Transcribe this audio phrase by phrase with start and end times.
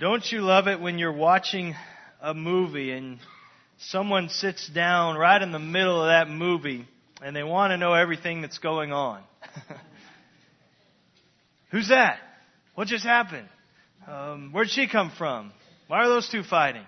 [0.00, 1.74] Don't you love it when you're watching
[2.22, 3.18] a movie and
[3.76, 6.88] someone sits down right in the middle of that movie
[7.22, 9.22] and they want to know everything that's going on?
[11.70, 12.16] Who's that?
[12.74, 13.46] What just happened?
[14.08, 15.52] Um, where'd she come from?
[15.86, 16.86] Why are those two fighting?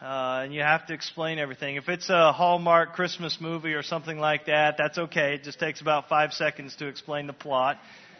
[0.00, 1.74] Uh, and you have to explain everything.
[1.74, 5.34] If it's a Hallmark Christmas movie or something like that, that's okay.
[5.34, 7.78] It just takes about five seconds to explain the plot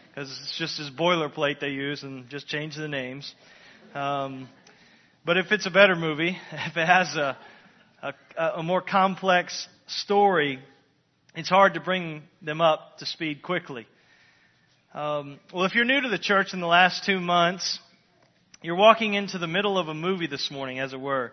[0.09, 3.33] because it's just this boilerplate they use and just change the names.
[3.97, 4.51] Um,
[5.25, 7.39] but if it's a better movie, if it has a,
[8.03, 8.13] a,
[8.57, 10.59] a more complex story,
[11.35, 13.87] it's hard to bring them up to speed quickly.
[14.93, 17.79] Um, well, if you're new to the church in the last two months,
[18.61, 21.33] you're walking into the middle of a movie this morning, as it were.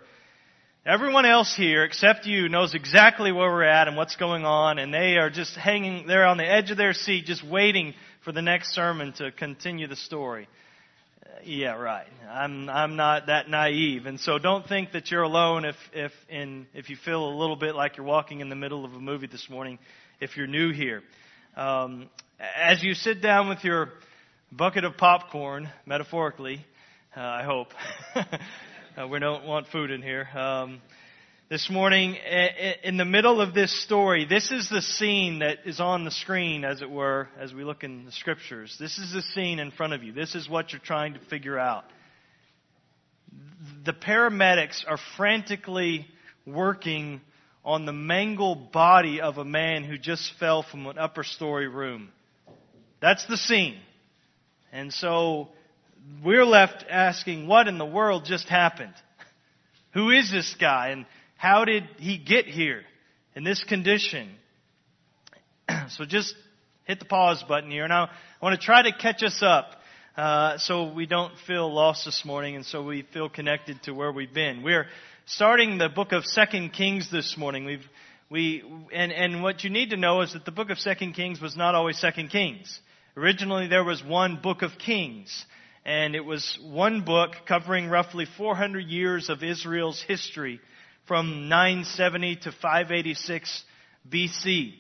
[0.86, 4.94] Everyone else here, except you, knows exactly where we're at and what's going on, and
[4.94, 7.94] they are just hanging there on the edge of their seat, just waiting
[8.24, 10.48] for the next sermon to continue the story.
[11.42, 12.08] Yeah, right.
[12.30, 16.68] I'm I'm not that naive, and so don't think that you're alone if if in
[16.74, 19.28] if you feel a little bit like you're walking in the middle of a movie
[19.28, 19.80] this morning.
[20.22, 21.02] If you're new here,
[21.58, 23.90] um, as you sit down with your
[24.52, 26.66] bucket of popcorn, metaphorically,
[27.18, 27.74] uh, I hope.
[28.16, 30.28] uh, we don't want food in here.
[30.36, 30.82] Um,
[31.54, 32.16] this morning,
[32.84, 36.66] in the middle of this story, this is the scene that is on the screen,
[36.66, 38.76] as it were, as we look in the scriptures.
[38.80, 40.14] This is the scene in front of you.
[40.14, 41.84] This is what you're trying to figure out.
[43.86, 46.08] The paramedics are frantically
[46.48, 47.22] working
[47.64, 52.10] on the mangled body of a man who just fell from an upper story room.
[53.00, 53.78] That's the scene.
[54.72, 55.50] And so
[56.24, 58.96] we're left asking, what in the world just happened?
[59.94, 61.06] Who is this guy and
[61.44, 62.84] how did he get here
[63.36, 64.30] in this condition?
[65.90, 66.34] so just
[66.86, 67.86] hit the pause button here.
[67.86, 68.10] Now, I
[68.46, 69.76] want to try to catch us up
[70.16, 74.10] uh, so we don't feel lost this morning and so we feel connected to where
[74.10, 74.64] we've been.
[74.64, 74.86] We're
[75.26, 77.66] starting the book of Second Kings this morning.
[77.66, 77.86] We've
[78.30, 81.42] we and and what you need to know is that the book of Second Kings
[81.42, 82.80] was not always Second Kings.
[83.18, 85.46] Originally, there was one book of Kings,
[85.84, 90.62] and it was one book covering roughly 400 years of Israel's history
[91.08, 93.64] from 970 to 586
[94.10, 94.74] BC.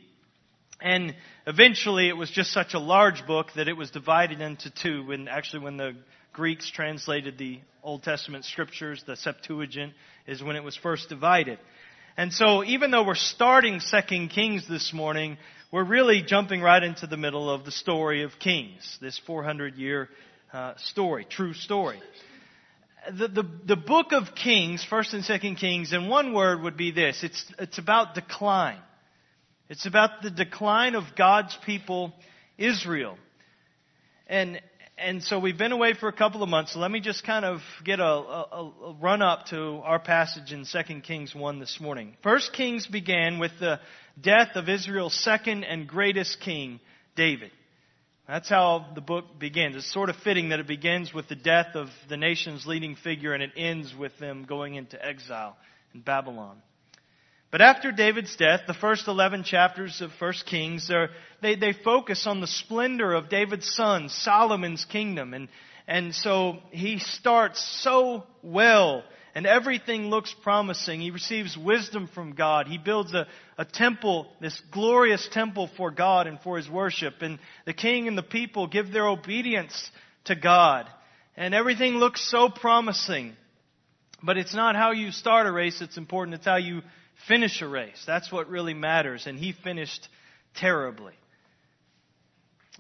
[0.82, 1.16] And
[1.48, 5.28] eventually it was just such a large book that it was divided into two when
[5.28, 5.96] actually when the
[6.34, 9.94] Greeks translated the Old Testament scriptures, the Septuagint
[10.26, 11.60] is when it was first divided.
[12.18, 15.38] And so even though we're starting Second Kings this morning,
[15.72, 20.10] we're really jumping right into the middle of the story of Kings, this 400 year
[20.52, 22.00] uh, story, true story.
[23.12, 26.92] The, the, the book of Kings, First and Second Kings, in one word would be
[26.92, 27.24] this.
[27.24, 28.80] It's, it's about decline.
[29.70, 32.14] It's about the decline of God's people,
[32.58, 33.18] Israel.
[34.28, 34.62] And,
[34.98, 36.74] and so we've been away for a couple of months.
[36.74, 40.54] So let me just kind of get a, a, a run up to our passage
[40.54, 42.16] in 2 Kings 1 this morning.
[42.24, 43.80] First Kings began with the
[44.22, 46.80] death of Israel's second and greatest king,
[47.16, 47.52] David.
[48.28, 49.76] That's how the book begins.
[49.76, 53.34] It's sort of fitting that it begins with the death of the nation's leading figure
[53.34, 55.58] and it ends with them going into exile
[55.94, 56.62] in Babylon.
[57.52, 60.90] But after David's death, the first 11 chapters of 1 Kings,
[61.42, 65.34] they, they focus on the splendor of David's son, Solomon's kingdom.
[65.34, 65.50] And,
[65.86, 69.04] and so he starts so well
[69.36, 71.02] and everything looks promising.
[71.02, 72.68] He receives wisdom from God.
[72.68, 73.28] He builds a,
[73.58, 77.16] a temple, this glorious temple for God and for his worship.
[77.22, 79.90] And the king and the people give their obedience
[80.26, 80.88] to God.
[81.36, 83.34] And everything looks so promising.
[84.22, 86.82] But it's not how you start a race that's important, it's how you
[87.28, 88.04] finish a race.
[88.06, 89.26] That's what really matters.
[89.26, 90.08] And he finished
[90.56, 91.14] terribly.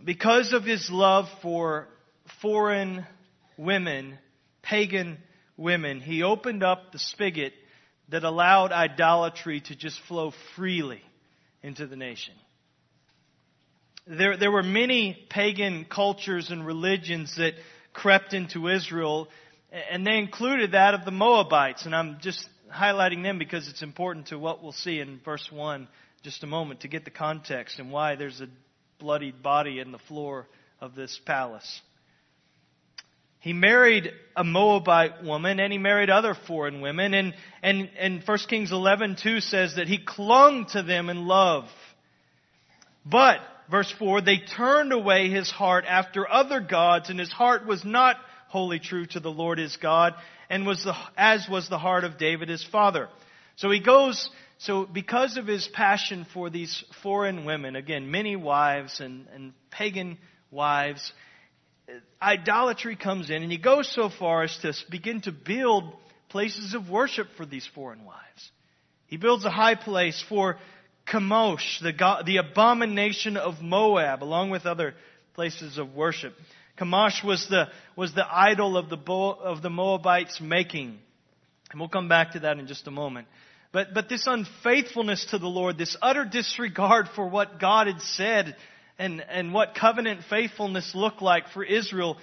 [0.04, 1.88] Because of his love for
[2.42, 3.06] foreign
[3.58, 4.18] women,
[4.62, 5.18] pagan
[5.58, 7.54] women, he opened up the spigot
[8.10, 11.02] that allowed idolatry to just flow freely
[11.62, 12.34] into the nation.
[14.06, 17.54] There, there were many pagan cultures and religions that
[17.94, 19.30] crept into Israel,
[19.90, 21.86] and they included that of the Moabites.
[21.86, 25.88] And I'm just highlighting them because it's important to what we'll see in verse 1
[26.24, 28.48] just a moment to get the context and why there's a
[28.98, 30.48] bloodied body in the floor
[30.80, 31.82] of this palace.
[33.44, 37.14] He married a Moabite woman and he married other foreign women.
[37.14, 41.66] And, and, and 1 Kings 11, 2 says that he clung to them in love.
[43.06, 47.84] But, verse 4, they turned away his heart after other gods and his heart was
[47.84, 48.16] not
[48.48, 50.14] wholly true to the Lord his God
[50.50, 53.10] and was the, as was the heart of David his father.
[53.58, 59.02] So he goes, so because of his passion for these foreign women, again, many wives
[59.02, 60.18] and, and pagan
[60.50, 61.12] wives,
[62.22, 65.94] idolatry comes in, and he goes so far as to begin to build
[66.30, 68.52] places of worship for these foreign wives.
[69.08, 70.58] He builds a high place for
[71.08, 74.96] Chemosh, the, God, the abomination of Moab, along with other
[75.36, 76.34] places of worship.
[76.80, 80.98] Chemosh was the, was the idol of the, of the Moabites making.
[81.72, 83.28] And we'll come back to that in just a moment.
[83.72, 88.56] But, but this unfaithfulness to the Lord, this utter disregard for what God had said
[89.00, 92.18] and, and what covenant faithfulness looked like for Israel,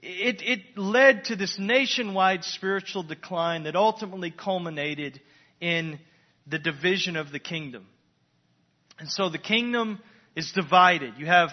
[0.00, 5.20] it, it led to this nationwide spiritual decline that ultimately culminated
[5.60, 5.98] in
[6.46, 7.86] the division of the kingdom.
[8.98, 10.00] And so the kingdom
[10.34, 11.14] is divided.
[11.18, 11.50] You have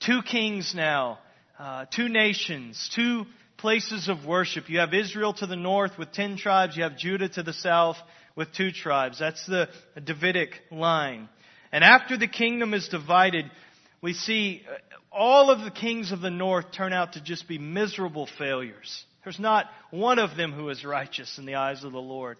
[0.00, 1.18] two kings now,
[1.58, 3.26] uh, two nations, two
[3.56, 4.68] places of worship.
[4.68, 6.76] You have Israel to the north with ten tribes.
[6.76, 7.96] You have Judah to the south
[8.36, 9.18] with two tribes.
[9.18, 9.68] That's the
[10.02, 11.28] Davidic line.
[11.72, 13.50] And after the kingdom is divided,
[14.00, 14.76] we see uh,
[15.10, 19.04] all of the kings of the north turn out to just be miserable failures.
[19.24, 22.38] There's not one of them who is righteous in the eyes of the Lord.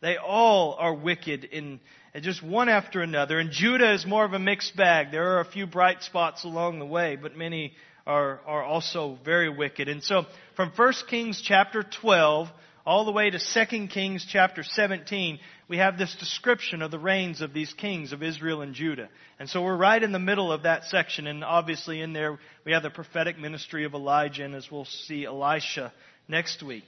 [0.00, 1.80] They all are wicked in
[2.20, 3.38] just one after another.
[3.38, 5.10] And Judah is more of a mixed bag.
[5.10, 7.72] There are a few bright spots along the way, but many
[8.06, 9.88] are, are also very wicked.
[9.88, 10.26] And so
[10.56, 12.48] from 1 Kings chapter 12
[12.84, 15.38] all the way to 2 Kings chapter 17,
[15.68, 19.08] we have this description of the reigns of these kings of Israel and Judah.
[19.38, 22.72] And so we're right in the middle of that section, and obviously in there we
[22.72, 25.92] have the prophetic ministry of Elijah, and as we'll see, Elisha
[26.26, 26.84] next week.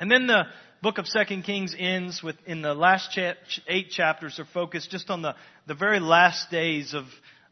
[0.00, 0.44] And then the
[0.82, 3.34] book of Second Kings ends with, in the last cha-
[3.68, 5.36] eight chapters are focused just on the,
[5.68, 7.04] the very last days of,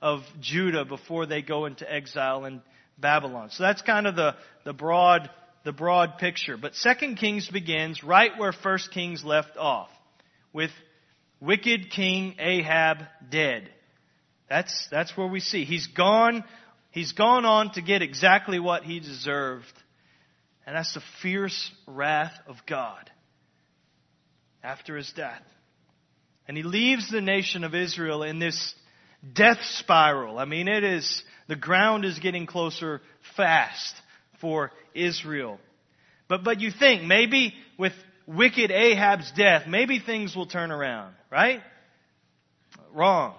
[0.02, 2.60] of Judah before they go into exile in
[2.98, 3.50] Babylon.
[3.50, 4.34] So that's kind of the,
[4.64, 5.30] the broad,
[5.64, 6.56] the broad picture.
[6.56, 9.90] But Second Kings begins right where First Kings left off,
[10.52, 10.70] with
[11.40, 12.98] wicked King Ahab
[13.30, 13.70] dead.
[14.48, 15.64] That's, that's where we see.
[15.64, 16.44] He's gone,
[16.90, 19.72] he's gone on to get exactly what he deserved.
[20.66, 23.10] And that's the fierce wrath of God
[24.62, 25.42] after his death.
[26.46, 28.74] And he leaves the nation of Israel in this
[29.32, 30.38] death spiral.
[30.38, 33.00] I mean, it is, the ground is getting closer
[33.36, 33.94] fast
[34.40, 35.58] for Israel.
[36.28, 37.92] But, but you think maybe with
[38.26, 41.60] wicked Ahab's death, maybe things will turn around, right?
[42.94, 43.34] Wrong.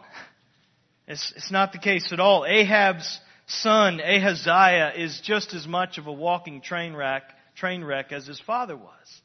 [1.08, 2.46] It's, it's not the case at all.
[2.46, 7.24] Ahab's son, Ahaziah, is just as much of a walking train wreck,
[7.56, 9.22] train wreck as his father was.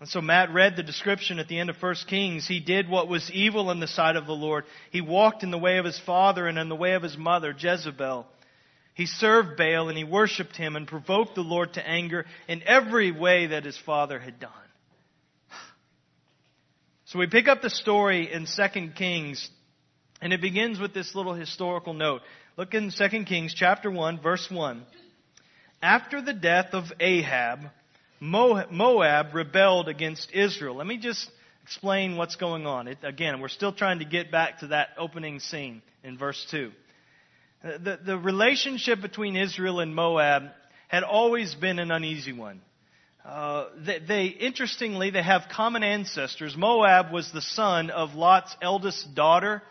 [0.00, 2.46] And so Matt read the description at the end of 1 Kings.
[2.46, 4.64] He did what was evil in the sight of the Lord.
[4.90, 7.54] He walked in the way of his father and in the way of his mother,
[7.56, 8.26] Jezebel.
[8.94, 13.10] He served Baal and he worshiped him and provoked the Lord to anger in every
[13.10, 14.50] way that his father had done.
[17.06, 19.48] So we pick up the story in 2 Kings
[20.20, 22.22] and it begins with this little historical note.
[22.56, 24.82] Look in 2 Kings chapter 1 verse 1.
[25.82, 27.60] After the death of Ahab,
[28.20, 30.76] Moab rebelled against Israel.
[30.76, 31.30] Let me just
[31.62, 32.88] explain what's going on.
[32.88, 36.72] It, again, we're still trying to get back to that opening scene in verse 2.
[37.64, 40.42] The, the relationship between Israel and Moab
[40.88, 42.60] had always been an uneasy one.
[43.24, 46.54] Uh, they, they, interestingly, they have common ancestors.
[46.56, 49.62] Moab was the son of Lot's eldest daughter,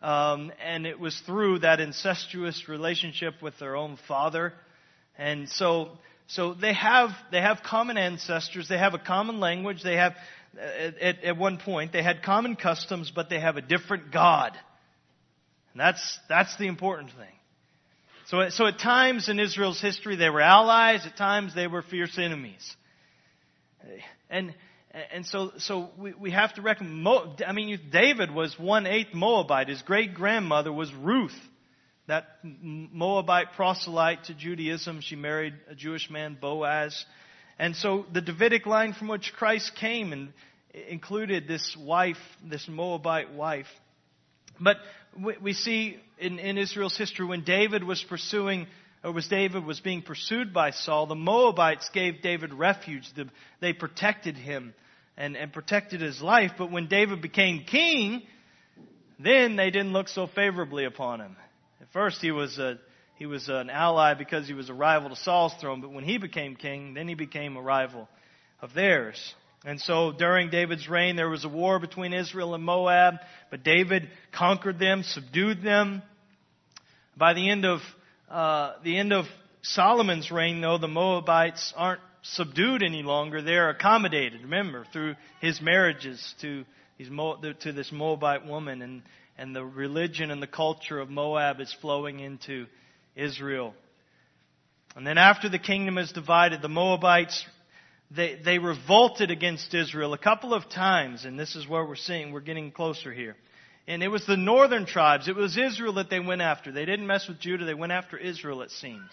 [0.00, 4.52] um, and it was through that incestuous relationship with their own father.
[5.18, 5.90] And so
[6.26, 10.14] so they have, they have common ancestors, they have a common language, they have,
[10.58, 14.52] at, at one point, they had common customs, but they have a different God.
[15.74, 17.26] And that's, that's the important thing.
[18.28, 22.16] So, so at times in Israel's history, they were allies, at times they were fierce
[22.16, 22.74] enemies.
[24.30, 24.54] And,
[25.12, 27.06] and so, so we, we have to reckon,
[27.46, 29.68] I mean, David was one eighth Moabite.
[29.68, 31.36] His great grandmother was Ruth
[32.06, 35.00] that Moabite proselyte to Judaism.
[35.00, 37.04] She married a Jewish man, Boaz.
[37.58, 40.32] And so the Davidic line from which Christ came and
[40.88, 43.68] included this wife, this Moabite wife.
[44.60, 44.76] But
[45.40, 48.66] we see in, in Israel's history when David was pursuing,
[49.02, 53.08] or was David was being pursued by Saul, the Moabites gave David refuge.
[53.60, 54.74] They protected him
[55.16, 56.52] and, and protected his life.
[56.58, 58.22] But when David became king,
[59.18, 61.36] then they didn't look so favorably upon him.
[61.80, 62.78] At first, he was a
[63.16, 66.18] he was an ally because he was a rival to Saul's throne, but when he
[66.18, 68.08] became king, then he became a rival
[68.60, 69.34] of theirs.
[69.64, 73.14] And so during David's reign, there was a war between Israel and Moab,
[73.50, 76.02] but David conquered them, subdued them.
[77.16, 77.80] By the end of
[78.28, 79.26] uh, the end of
[79.62, 84.42] Solomon's reign, though, the Moabites aren't subdued any longer; they're accommodated.
[84.42, 86.64] Remember, through his marriages to
[86.98, 87.08] these
[87.60, 89.02] to this Moabite woman, and
[89.38, 92.66] and the religion and the culture of Moab is flowing into
[93.16, 93.74] Israel
[94.96, 97.44] And then after the kingdom is divided, the Moabites,
[98.10, 102.32] they, they revolted against Israel a couple of times, and this is where we're seeing,
[102.32, 103.36] we're getting closer here.
[103.86, 106.72] And it was the northern tribes, it was Israel that they went after.
[106.72, 109.10] They didn't mess with Judah, they went after Israel, it seems.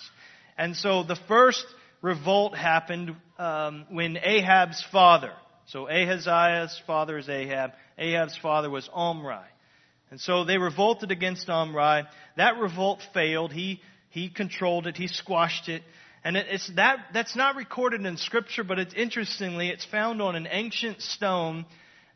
[0.58, 1.66] And so the first
[2.02, 5.34] revolt happened um, when Ahab's father,
[5.68, 9.36] so Ahaziah's father is Ahab, Ahab's father was Omri.
[10.12, 12.04] And so they revolted against Omri.
[12.36, 13.54] That revolt failed.
[13.54, 14.98] He, he controlled it.
[14.98, 15.84] He squashed it.
[16.24, 20.48] And it's that, that's not recorded in scripture, but it's interestingly, it's found on an
[20.50, 21.66] ancient stone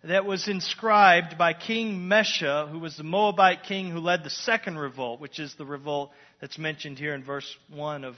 [0.04, 4.78] that was inscribed by King Mesha, who was the Moabite king who led the second
[4.78, 8.16] revolt, which is the revolt that's mentioned here in verse 1 of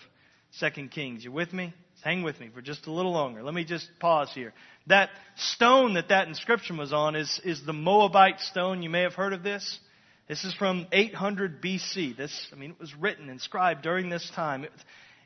[0.60, 1.24] 2 Kings.
[1.24, 1.74] You with me?
[2.04, 3.42] Hang with me for just a little longer.
[3.42, 4.54] Let me just pause here.
[4.88, 8.84] That stone that that inscription was on is, is the Moabite stone.
[8.84, 9.80] You may have heard of this.
[10.28, 12.18] This is from 800 BC.
[12.18, 14.66] This, I mean, it was written, inscribed during this time.
[14.66, 14.72] It,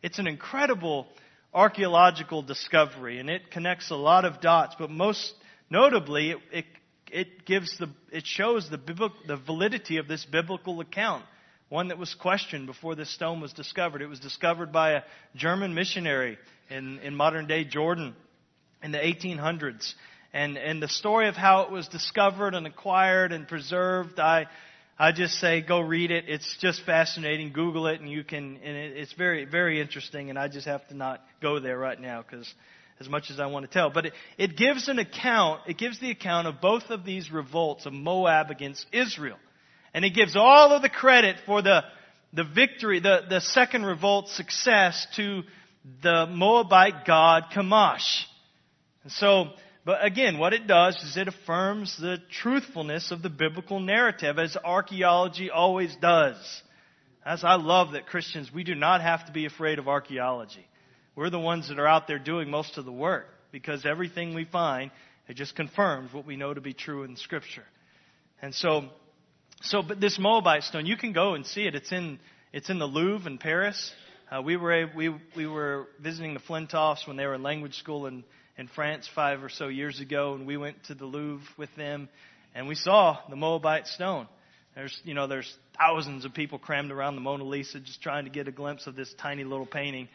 [0.02, 1.08] it's an incredible
[1.54, 4.76] archaeological discovery, and it connects a lot of dots.
[4.78, 5.34] But most
[5.70, 6.66] notably, it, it,
[7.12, 11.26] it gives the, it shows the, biblical, the validity of this biblical account
[11.70, 14.02] one that was questioned before this stone was discovered.
[14.02, 15.02] It was discovered by a
[15.36, 16.38] German missionary
[16.70, 18.14] in, in modern day Jordan
[18.84, 19.94] in the 1800s.
[20.34, 24.48] And, and the story of how it was discovered and acquired and preserved, I,
[25.02, 26.26] I just say go read it.
[26.28, 27.54] It's just fascinating.
[27.54, 30.30] Google it and you can, and it, it's very, very interesting.
[30.30, 32.54] And I just have to not go there right now because
[33.00, 33.90] as much as I want to tell.
[33.90, 37.88] But it, it gives an account, it gives the account of both of these revolts
[37.88, 39.40] of Moab against Israel.
[39.92, 41.84] And it gives all of the credit for the,
[42.32, 45.42] the victory, the, the second revolt success to
[46.04, 48.26] the Moabite god Chemosh.
[49.02, 49.46] And so,
[49.84, 54.56] but again, what it does is it affirms the truthfulness of the biblical narrative, as
[54.64, 56.36] archaeology always does.
[57.26, 60.66] As I love that Christians, we do not have to be afraid of archaeology.
[61.16, 64.46] We're the ones that are out there doing most of the work because everything we
[64.46, 64.92] find,
[65.28, 67.66] it just confirms what we know to be true in Scripture.
[68.42, 68.86] And so,
[69.62, 71.76] so, but this Moabite stone, you can go and see it.
[71.76, 72.20] It's in,
[72.54, 73.92] it's in the Louvre in Paris.
[74.32, 78.06] Uh, we were we we were visiting the Flintoffs when they were in language school
[78.06, 78.24] in
[78.58, 82.10] in France five or so years ago, and we went to the Louvre with them,
[82.54, 84.28] and we saw the Moabite stone.
[84.76, 88.32] There's you know there's thousands of people crammed around the Mona Lisa just trying to
[88.32, 90.08] get a glimpse of this tiny little painting,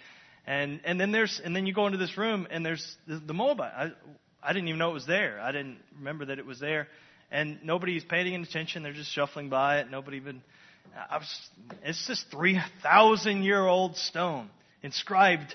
[0.46, 3.34] and and then there's and then you go into this room and there's the, the
[3.34, 3.72] Moabite.
[3.76, 3.92] I
[4.42, 5.40] I didn't even know it was there.
[5.40, 6.88] I didn't remember that it was there
[7.30, 8.82] and nobody's paying any attention.
[8.82, 9.90] They're just shuffling by it.
[9.90, 10.42] Nobody even.
[11.10, 11.50] I Was,
[11.82, 14.48] it's this 3,000 year old stone
[14.82, 15.54] inscribed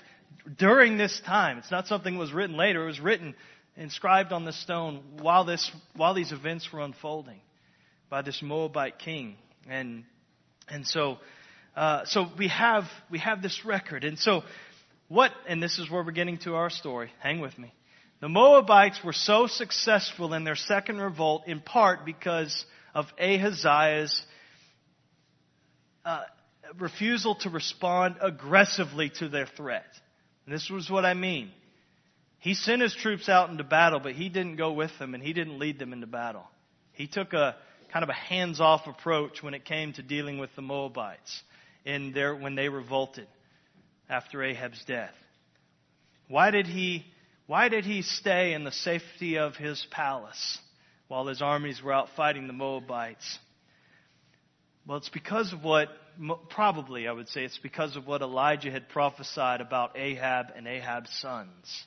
[0.56, 1.58] during this time.
[1.58, 2.84] It's not something that was written later.
[2.84, 3.34] It was written,
[3.76, 7.40] inscribed on the stone while this, while these events were unfolding
[8.10, 9.36] by this Moabite king.
[9.68, 10.04] And,
[10.68, 11.18] and so,
[11.76, 14.04] uh, so we have, we have this record.
[14.04, 14.42] And so
[15.08, 17.10] what, and this is where we're getting to our story.
[17.20, 17.72] Hang with me.
[18.20, 24.22] The Moabites were so successful in their second revolt in part because of Ahaziah's
[26.04, 26.22] uh,
[26.78, 29.86] refusal to respond aggressively to their threat.
[30.46, 31.50] And this was what I mean.
[32.38, 35.32] He sent his troops out into battle, but he didn't go with them and he
[35.32, 36.44] didn't lead them into battle.
[36.92, 37.56] He took a
[37.92, 41.42] kind of a hands-off approach when it came to dealing with the Moabites
[41.84, 43.28] in their, when they revolted
[44.08, 45.14] after Ahab's death.
[46.28, 47.04] Why did he
[47.46, 50.58] why did he stay in the safety of his palace
[51.08, 53.38] while his armies were out fighting the Moabites?
[54.86, 55.88] Well, it's because of what,
[56.50, 61.10] probably I would say, it's because of what Elijah had prophesied about Ahab and Ahab's
[61.20, 61.84] sons.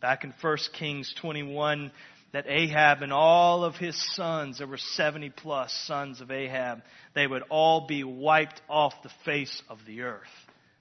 [0.00, 1.92] Back in 1 Kings 21,
[2.32, 6.82] that Ahab and all of his sons, there were 70 plus sons of Ahab,
[7.14, 10.22] they would all be wiped off the face of the earth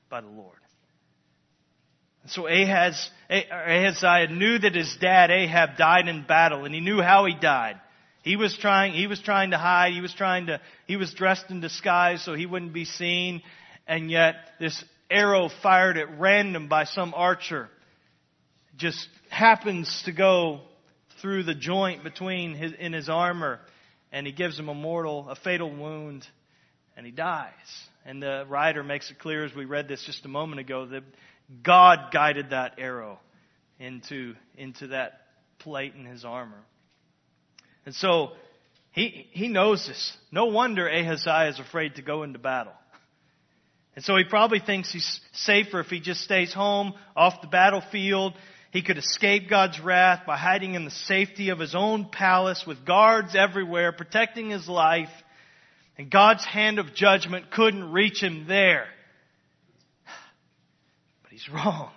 [0.10, 0.58] by the Lord.
[2.22, 7.02] And So Ahaz, Ahaziah knew that his dad Ahab died in battle, and he knew
[7.02, 7.80] how he died.
[8.24, 11.50] He was trying, he was trying to hide, he was trying to, he was dressed
[11.50, 13.42] in disguise so he wouldn't be seen,
[13.88, 17.70] and yet this arrow fired at random by some archer
[18.78, 20.62] just happens to go
[21.22, 23.60] through the joint between his, in his armor,
[24.12, 26.26] and he gives him a mortal, a fatal wound,
[26.96, 27.54] and he dies.
[28.06, 31.04] And the writer makes it clear as we read this just a moment ago that
[31.64, 33.20] God guided that arrow
[33.80, 35.22] into, into that
[35.60, 36.64] plate in his armor.
[37.86, 38.32] And so
[38.92, 40.18] he, he knows this.
[40.32, 42.74] No wonder Ahaziah is afraid to go into battle.
[43.96, 48.34] And so he probably thinks he's safer if he just stays home off the battlefield.
[48.72, 52.86] He could escape God's wrath by hiding in the safety of his own palace with
[52.86, 55.10] guards everywhere protecting his life.
[55.98, 58.88] And God's hand of judgment couldn't reach him there.
[61.24, 61.92] But he's wrong.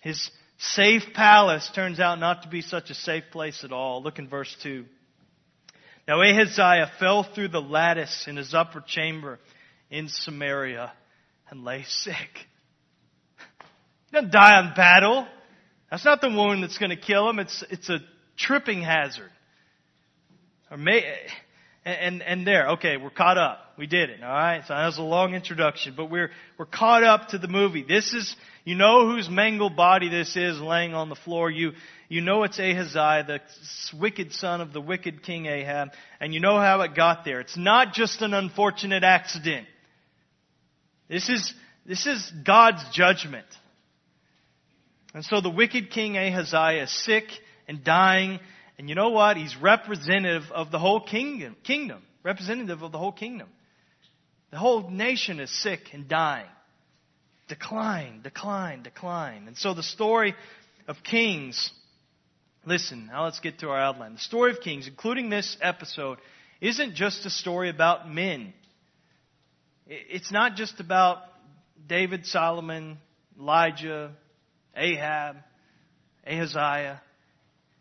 [0.00, 4.02] His safe palace turns out not to be such a safe place at all.
[4.02, 4.84] Look in verse 2.
[6.06, 9.38] Now Ahaziah fell through the lattice in his upper chamber
[9.90, 10.92] in Samaria
[11.50, 12.46] and lay sick.
[14.10, 15.26] He doesn't die on battle.
[15.90, 17.38] That's not the wound that's going to kill him.
[17.38, 18.00] It's, it's a
[18.36, 19.30] tripping hazard.
[20.70, 21.04] Or may,
[21.84, 23.60] and, and there, okay, we're caught up.
[23.76, 24.62] We did it, alright?
[24.66, 27.82] So that was a long introduction, but we're, we're caught up to the movie.
[27.82, 31.50] This is, you know whose mangled body this is laying on the floor.
[31.50, 31.72] You,
[32.08, 33.40] you know it's Ahaziah, the
[33.98, 37.40] wicked son of the wicked king Ahab, and you know how it got there.
[37.40, 39.66] It's not just an unfortunate accident.
[41.08, 41.52] This is,
[41.84, 43.46] this is God's judgment.
[45.12, 47.24] And so the wicked king Ahaziah is sick
[47.68, 48.40] and dying
[48.78, 49.36] and you know what?
[49.36, 52.02] He's representative of the whole kingdom, kingdom.
[52.22, 53.48] Representative of the whole kingdom.
[54.50, 56.46] The whole nation is sick and dying.
[57.48, 59.46] Decline, decline, decline.
[59.46, 60.34] And so the story
[60.88, 61.70] of Kings,
[62.64, 64.14] listen, now let's get to our outline.
[64.14, 66.18] The story of Kings, including this episode,
[66.60, 68.54] isn't just a story about men.
[69.86, 71.18] It's not just about
[71.86, 72.96] David, Solomon,
[73.38, 74.12] Elijah,
[74.74, 75.36] Ahab,
[76.26, 77.02] Ahaziah.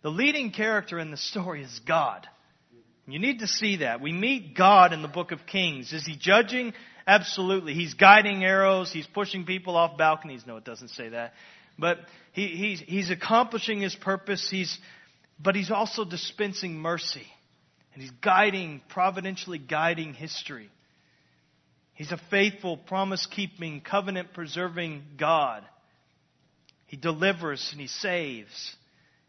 [0.03, 2.27] The leading character in the story is God.
[3.07, 3.99] You need to see that.
[3.99, 5.91] We meet God in the book of Kings.
[5.91, 6.73] Is he judging?
[7.05, 7.73] Absolutely.
[7.73, 8.91] He's guiding arrows.
[8.93, 10.43] He's pushing people off balconies.
[10.47, 11.33] No, it doesn't say that.
[11.77, 11.99] But
[12.31, 14.47] he, he's, he's accomplishing his purpose.
[14.49, 14.77] He's,
[15.41, 17.27] but he's also dispensing mercy.
[17.93, 20.69] And he's guiding, providentially guiding history.
[21.93, 25.63] He's a faithful, promise keeping, covenant preserving God.
[26.87, 28.75] He delivers and he saves.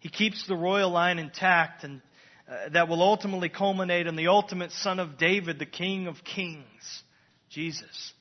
[0.04, 2.02] He keeps the royal line intact and
[2.46, 7.02] uh, that will ultimately culminate in the ultimate son of David, the King of Kings,
[7.49, 8.12] Jesus.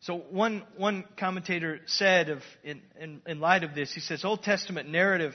[0.00, 4.42] So one, one commentator said of, in, in, in light of this, he says, Old
[4.42, 5.32] Testament narrative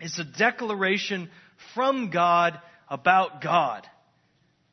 [0.00, 1.28] is a declaration
[1.74, 3.84] from God about God.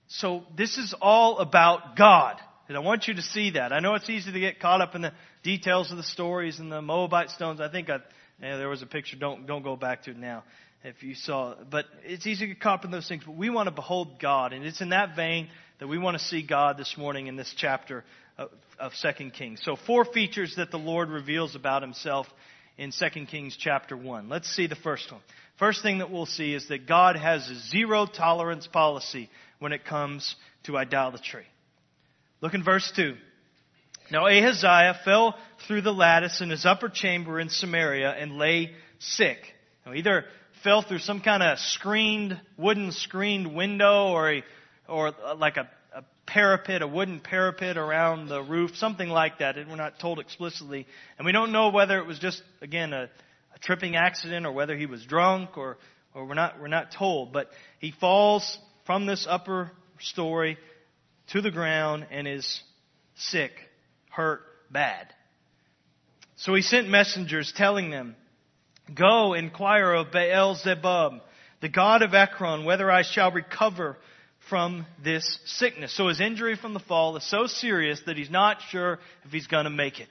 [0.05, 2.35] So this is all about God.
[2.67, 3.73] And I want you to see that.
[3.73, 6.71] I know it's easy to get caught up in the details of the stories and
[6.71, 7.59] the Moabite stones.
[7.59, 7.97] I think I
[8.41, 9.17] yeah, there was a picture.
[9.17, 10.43] Don't don't go back to it now
[10.83, 11.55] if you saw.
[11.69, 13.23] But it's easy to up in those things.
[13.25, 16.23] But we want to behold God, and it's in that vein that we want to
[16.23, 18.03] see God this morning in this chapter
[18.37, 19.61] of, Second Kings.
[19.63, 22.27] So four features that the Lord reveals about Himself
[22.77, 24.29] in Second Kings chapter one.
[24.29, 25.21] Let's see the first one.
[25.59, 29.85] First thing that we'll see is that God has a zero tolerance policy when it
[29.85, 31.45] comes to idolatry.
[32.41, 33.15] Look in verse two.
[34.11, 35.35] Now Ahaziah fell
[35.67, 39.37] through the lattice in his upper chamber in Samaria and lay sick.
[39.85, 40.25] Now, either
[40.63, 44.43] fell through some kind of screened, wooden screened window or a,
[44.87, 49.55] or uh, like a, a parapet, a wooden parapet around the roof, something like that.
[49.55, 50.87] We're not told explicitly.
[51.17, 53.09] And we don't know whether it was just, again, a,
[53.55, 55.77] a tripping accident or whether he was drunk or,
[56.13, 57.33] or we're not, we're not told.
[57.33, 60.57] But he falls from this upper story
[61.27, 62.61] to the ground and is
[63.15, 63.51] sick
[64.13, 65.07] hurt bad.
[66.35, 68.15] So he sent messengers telling them,
[68.93, 71.21] Go inquire of Baal Zebub,
[71.61, 73.97] the god of Ekron, whether I shall recover
[74.49, 75.95] from this sickness.
[75.95, 79.47] So his injury from the fall is so serious that he's not sure if he's
[79.47, 80.09] going to make it.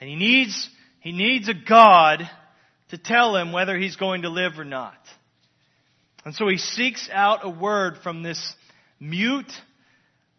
[0.00, 2.28] And he needs, he needs a God
[2.90, 4.96] to tell him whether he's going to live or not.
[6.24, 8.54] And so he seeks out a word from this
[8.98, 9.52] mute,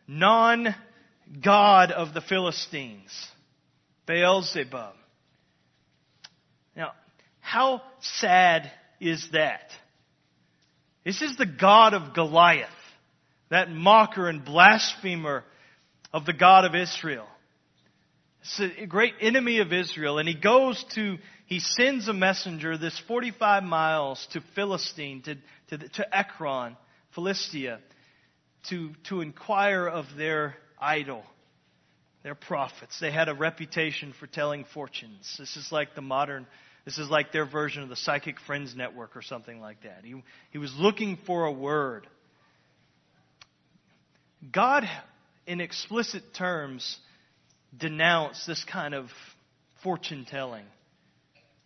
[0.08, 0.74] non
[1.44, 3.12] God of the Philistines,
[4.06, 4.96] Beelzebub.
[6.76, 6.92] Now,
[7.40, 9.70] how sad is that?
[11.06, 12.70] This is the God of Goliath,
[13.50, 15.44] that mocker and blasphemer
[16.12, 17.28] of the God of Israel.
[18.42, 23.00] It's a great enemy of Israel, and he goes to, he sends a messenger this
[23.08, 25.36] 45 miles to Philistine, to,
[25.70, 26.78] to, to Ekron,
[27.14, 27.80] Philistia,
[28.70, 31.24] to, to inquire of their idol.
[32.24, 33.00] They're prophets.
[33.00, 35.36] They had a reputation for telling fortunes.
[35.40, 36.46] This is like the modern,
[36.86, 40.02] this is like their version of the Psychic Friends Network or something like that.
[40.04, 42.08] He, he was looking for a word.
[44.52, 44.90] God,
[45.48, 46.98] in explicit terms,
[47.78, 49.08] denounced this kind of
[49.84, 50.66] fortune telling.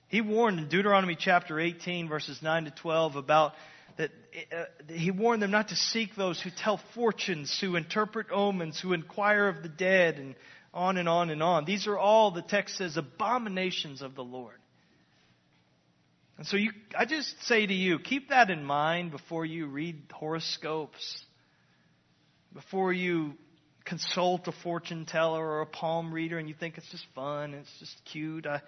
[0.08, 3.54] He warned in Deuteronomy chapter 18, verses 9 to 12, about
[3.97, 4.12] that
[4.51, 8.93] uh, he warned them not to seek those who tell fortunes, who interpret omens, who
[8.93, 10.36] inquire of the dead, and
[10.73, 11.65] on and on and on.
[11.65, 14.58] These are all, the text says, abominations of the Lord.
[16.38, 20.01] And so you, I just say to you, keep that in mind before you read
[20.12, 21.23] horoscopes,
[22.53, 23.34] before you
[23.86, 27.79] consult a fortune teller or a palm reader and you think it's just fun, it's
[27.79, 28.47] just cute.
[28.47, 28.62] I,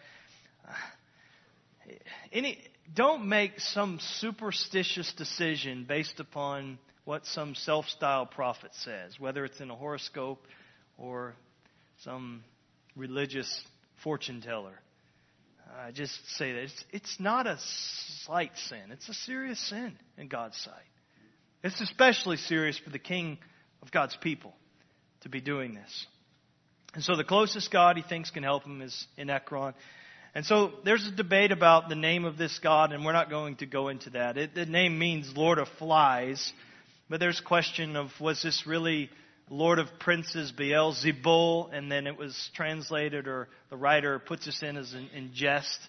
[2.32, 2.60] any,
[2.94, 9.60] don't make some superstitious decision based upon what some self styled prophet says, whether it's
[9.60, 10.46] in a horoscope
[10.98, 11.36] or
[12.04, 12.44] some
[12.96, 13.62] religious
[14.04, 14.80] fortune teller.
[15.78, 17.58] I just say that it's, it's not a
[18.26, 20.74] slight sin, it's a serious sin in God's sight.
[21.64, 23.40] It's especially serious for the king
[23.82, 24.54] of God's people
[25.22, 26.06] to be doing this.
[26.94, 29.74] And so the closest God he thinks can help him is in Ekron.
[30.36, 33.56] And so there's a debate about the name of this God, and we're not going
[33.58, 34.38] to go into that.
[34.38, 36.52] It, the name means Lord of Flies,
[37.10, 39.10] but there's question of was this really
[39.50, 44.76] Lord of Princes Beelzebul, and then it was translated, or the writer puts this in
[44.76, 45.80] as in, in jest.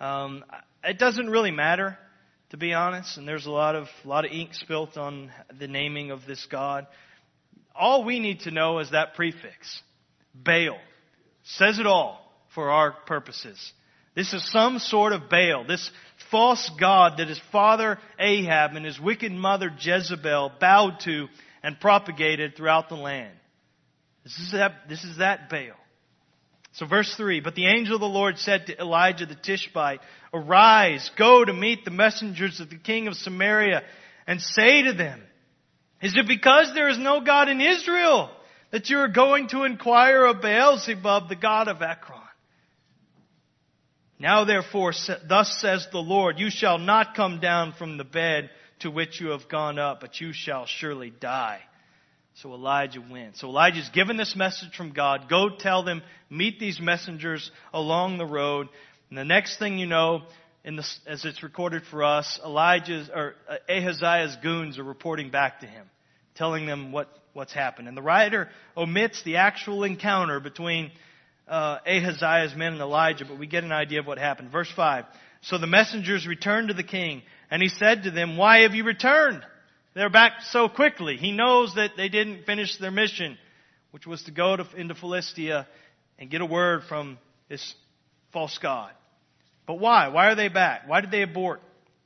[0.00, 0.46] Um,
[0.82, 1.98] it doesn't really matter,
[2.52, 5.68] to be honest, and there's a lot of a lot of ink spilt on the
[5.68, 6.86] naming of this God.
[7.74, 9.82] All we need to know is that prefix,
[10.34, 10.78] Baal,
[11.42, 13.74] says it all for our purposes.
[14.14, 15.90] This is some sort of Baal, this
[16.30, 21.28] false god that his father Ahab and his wicked mother Jezebel bowed to
[21.62, 23.34] and propagated throughout the land.
[24.24, 25.76] This is that, this is that Baal.
[26.72, 30.00] So verse 3, but the angel of the Lord said to Elijah the Tishbite,
[30.32, 33.82] Arise, go to meet the messengers of the king of Samaria
[34.26, 35.20] and say to them,
[36.00, 38.30] Is it because there is no God in Israel
[38.70, 42.19] that you are going to inquire of Beelzebub, the god of Ekron?
[44.20, 44.92] Now therefore,
[45.26, 49.28] thus says the Lord, you shall not come down from the bed to which you
[49.28, 51.60] have gone up, but you shall surely die.
[52.34, 53.38] So Elijah went.
[53.38, 55.28] So Elijah's given this message from God.
[55.30, 58.68] Go tell them, meet these messengers along the road.
[59.08, 60.22] And the next thing you know,
[60.64, 65.66] the, as it's recorded for us, Elijah's or uh, Ahaziah's goons are reporting back to
[65.66, 65.88] him,
[66.34, 67.88] telling them what, what's happened.
[67.88, 70.92] And the writer omits the actual encounter between
[71.48, 74.50] uh, Ahaziah's men and Elijah, but we get an idea of what happened.
[74.50, 75.04] Verse 5.
[75.42, 78.84] So the messengers returned to the king, and he said to them, Why have you
[78.84, 79.44] returned?
[79.94, 81.16] They're back so quickly.
[81.16, 83.36] He knows that they didn't finish their mission,
[83.90, 85.66] which was to go to, into Philistia
[86.18, 87.74] and get a word from this
[88.32, 88.92] false god.
[89.66, 90.08] But why?
[90.08, 90.88] Why are they back?
[90.88, 91.60] Why did they abort?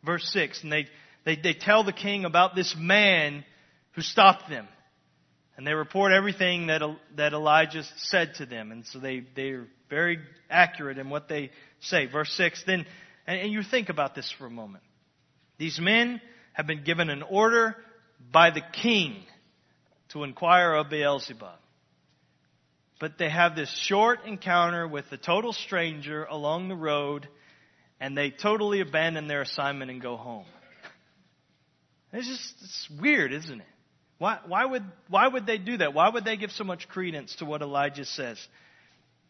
[0.05, 0.63] Verse 6.
[0.63, 0.87] And they,
[1.25, 3.45] they, they tell the king about this man
[3.93, 4.67] who stopped them.
[5.57, 6.83] And they report everything that,
[7.17, 8.73] that Elijah said to them.
[8.73, 10.19] And so they, they're very
[10.51, 12.07] accurate in what they say.
[12.07, 12.87] Verse 6, then,
[13.27, 14.83] and, and you think about this for a moment.
[15.59, 16.21] These men
[16.55, 17.77] have been given an order
[18.33, 19.23] by the king
[20.11, 21.59] to inquire of Beelzebub.
[23.01, 27.29] But they have this short encounter with a total stranger along the road,
[28.01, 30.47] and they totally abandon their assignment and go home.
[32.13, 33.67] It's just it's weird, isn't it?
[34.19, 35.93] Why, why, would, why would they do that?
[35.93, 38.39] Why would they give so much credence to what Elijah says?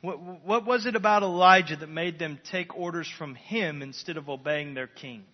[0.02, 4.28] What, what was it about Elijah that made them take orders from him instead of
[4.28, 5.24] obeying their king?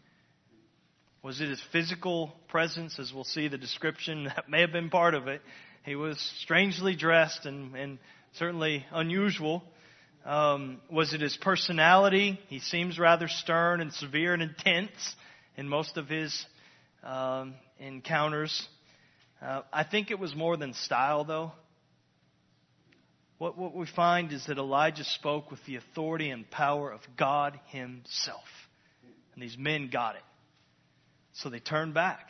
[1.22, 4.24] Was it his physical presence, as we'll see the description?
[4.36, 5.42] That may have been part of it.
[5.84, 7.98] He was strangely dressed and, and
[8.34, 9.62] certainly unusual.
[10.24, 12.38] Um, was it his personality?
[12.48, 15.14] He seems rather stern and severe and intense
[15.56, 16.46] in most of his
[17.02, 18.68] um, encounters.
[19.42, 21.52] Uh, I think it was more than style, though.
[23.38, 27.58] What, what we find is that Elijah spoke with the authority and power of God
[27.68, 28.44] Himself.
[29.34, 30.22] And these men got it.
[31.32, 32.28] So they turned back.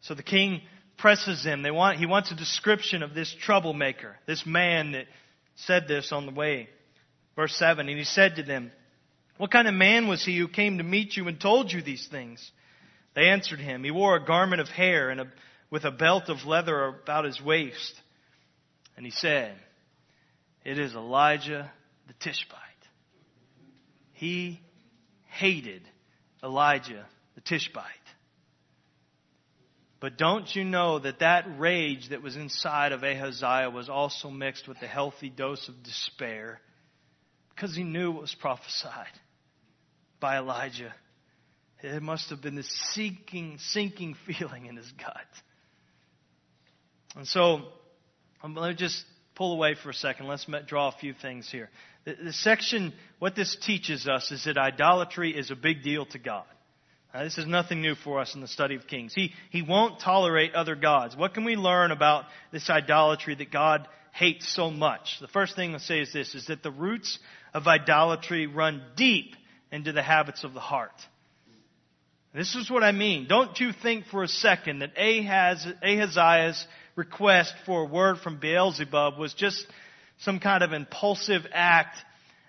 [0.00, 0.62] So the king
[0.96, 1.62] presses them.
[1.62, 5.06] They want, he wants a description of this troublemaker, this man that
[5.56, 6.70] said this on the way.
[7.36, 8.72] Verse 7 And he said to them,
[9.36, 12.06] What kind of man was he who came to meet you and told you these
[12.10, 12.50] things?
[13.14, 15.26] They answered him, He wore a garment of hair and a,
[15.70, 18.00] with a belt of leather about his waist.
[18.96, 19.56] And he said,
[20.64, 21.70] It is Elijah
[22.06, 22.58] the Tishbite.
[24.12, 24.60] He
[25.26, 25.82] hated
[26.42, 27.84] Elijah the Tishbite.
[30.00, 34.66] But don't you know that that rage that was inside of Ahaziah was also mixed
[34.66, 36.60] with a healthy dose of despair?
[37.54, 39.12] Because he knew what was prophesied
[40.18, 40.94] by Elijah
[41.82, 45.26] it must have been this sinking, sinking feeling in his gut.
[47.16, 47.62] And so,
[48.42, 50.26] um, let me just pull away for a second.
[50.26, 51.68] Let's draw a few things here.
[52.04, 56.18] The, the section, what this teaches us is that idolatry is a big deal to
[56.18, 56.44] God.
[57.12, 59.12] Now, this is nothing new for us in the study of Kings.
[59.12, 61.16] He, he won't tolerate other gods.
[61.16, 65.18] What can we learn about this idolatry that God hates so much?
[65.20, 67.18] The first thing I'll say is this, is that the roots
[67.52, 69.34] of idolatry run deep
[69.72, 70.92] into the habits of the heart.
[72.32, 73.26] This is what I mean.
[73.28, 76.64] Don't you think for a second that Ahaz, Ahaziah's
[76.94, 79.66] request for a word from Beelzebub was just
[80.18, 81.96] some kind of impulsive act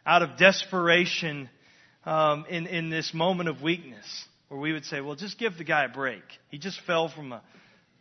[0.06, 1.50] out of desperation
[2.06, 4.06] um, in, in this moment of weakness,
[4.50, 6.24] where we would say, well, just give the guy a break.
[6.50, 7.42] He just fell from a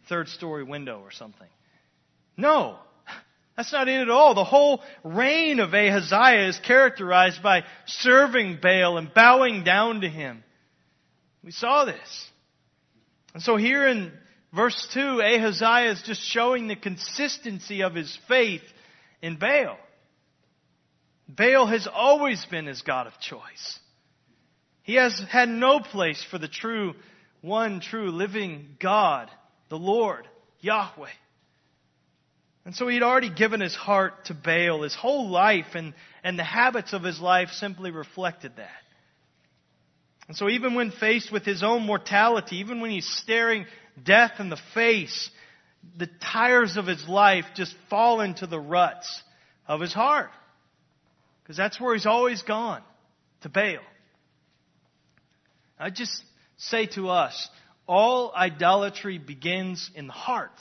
[0.08, 1.48] third story window or something.
[2.36, 2.76] No,
[3.56, 4.34] that's not it at all.
[4.34, 10.42] The whole reign of Ahaziah is characterized by serving Baal and bowing down to him.
[11.42, 12.28] We saw this.
[13.34, 14.12] And so here in
[14.52, 18.62] verse 2, Ahaziah is just showing the consistency of his faith
[19.22, 19.78] in Baal.
[21.28, 23.78] Baal has always been his God of choice.
[24.82, 26.94] He has had no place for the true,
[27.40, 29.30] one true living God,
[29.68, 30.26] the Lord,
[30.60, 31.10] Yahweh.
[32.64, 34.82] And so he'd already given his heart to Baal.
[34.82, 38.79] His whole life and, and the habits of his life simply reflected that.
[40.30, 43.66] And so even when faced with his own mortality, even when he's staring
[44.00, 45.28] death in the face,
[45.98, 49.22] the tires of his life just fall into the ruts
[49.66, 50.30] of his heart.
[51.42, 52.80] Because that's where he's always gone,
[53.40, 53.80] to Baal.
[55.76, 56.22] I just
[56.58, 57.48] say to us,
[57.88, 60.54] all idolatry begins in the heart.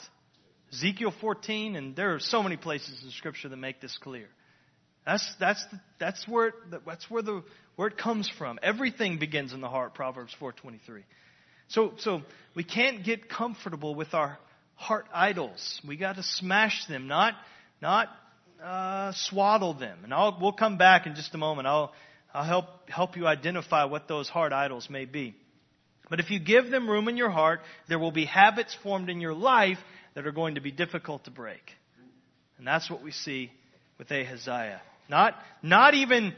[0.72, 4.26] Ezekiel 14, and there are so many places in Scripture that make this clear.
[5.06, 6.54] That's, that's, the, that's, where,
[6.84, 7.42] that's where, the,
[7.80, 8.58] where it comes from.
[8.62, 11.00] Everything begins in the heart, Proverbs 4.23.
[11.68, 12.20] So, so
[12.54, 14.36] we can't get comfortable with our
[14.74, 15.80] heart idols.
[15.88, 17.32] We got to smash them, not,
[17.80, 18.08] not
[18.62, 20.00] uh, swaddle them.
[20.04, 21.66] And I'll, we'll come back in just a moment.
[21.66, 21.94] I'll,
[22.34, 25.34] I'll help, help you identify what those heart idols may be.
[26.10, 29.22] But if you give them room in your heart, there will be habits formed in
[29.22, 29.78] your life
[30.14, 31.62] that are going to be difficult to break.
[32.58, 33.50] And that's what we see
[33.96, 34.82] with Ahaziah.
[35.08, 36.34] Not, not even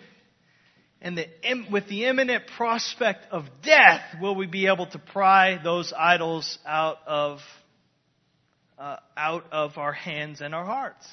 [1.03, 1.27] in the,
[1.71, 6.99] with the imminent prospect of death will we be able to pry those idols out
[7.07, 7.41] of,
[8.79, 11.07] uh, out of our hands and our hearts.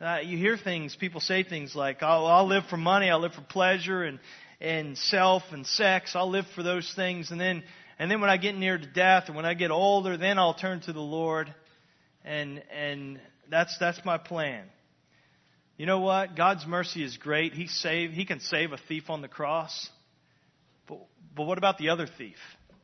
[0.00, 3.32] Uh, you hear things, people say things like, oh, I'll live for money, I'll live
[3.32, 4.18] for pleasure and,
[4.60, 7.30] and self and sex, I'll live for those things.
[7.30, 7.62] And then
[7.98, 10.54] and then when I get near to death or when I get older, then I'll
[10.54, 11.52] turn to the Lord.
[12.24, 14.64] And, and that's, that's my plan.
[15.78, 16.36] You know what?
[16.36, 17.54] God's mercy is great.
[17.54, 19.88] He save, he can save a thief on the cross.
[20.88, 20.98] But,
[21.34, 22.36] but what about the other thief?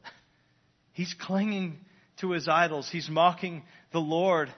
[0.92, 1.78] He's clinging
[2.20, 2.88] to his idols.
[2.90, 4.48] He's mocking the Lord.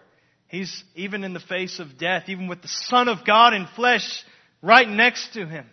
[0.49, 4.23] He's even in the face of death, even with the Son of God in flesh
[4.61, 5.67] right next to him.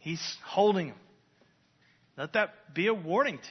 [0.00, 0.96] He's holding him.
[2.18, 3.44] Let that be a warning to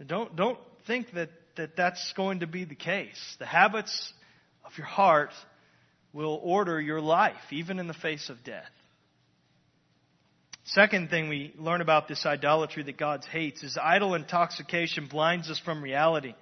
[0.00, 0.06] you.
[0.06, 3.36] Don't, don't think that, that that's going to be the case.
[3.38, 4.12] The habits
[4.66, 5.30] of your heart
[6.16, 8.70] will order your life, even in the face of death.
[10.64, 15.60] Second thing we learn about this idolatry that God hates is idol intoxication blinds us
[15.60, 16.34] from reality.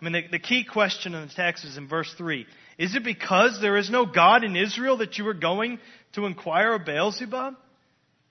[0.00, 2.46] I mean, the, the, key question in the text is in verse 3.
[2.78, 5.78] Is it because there is no God in Israel that you are going
[6.14, 7.54] to inquire of Beelzebub?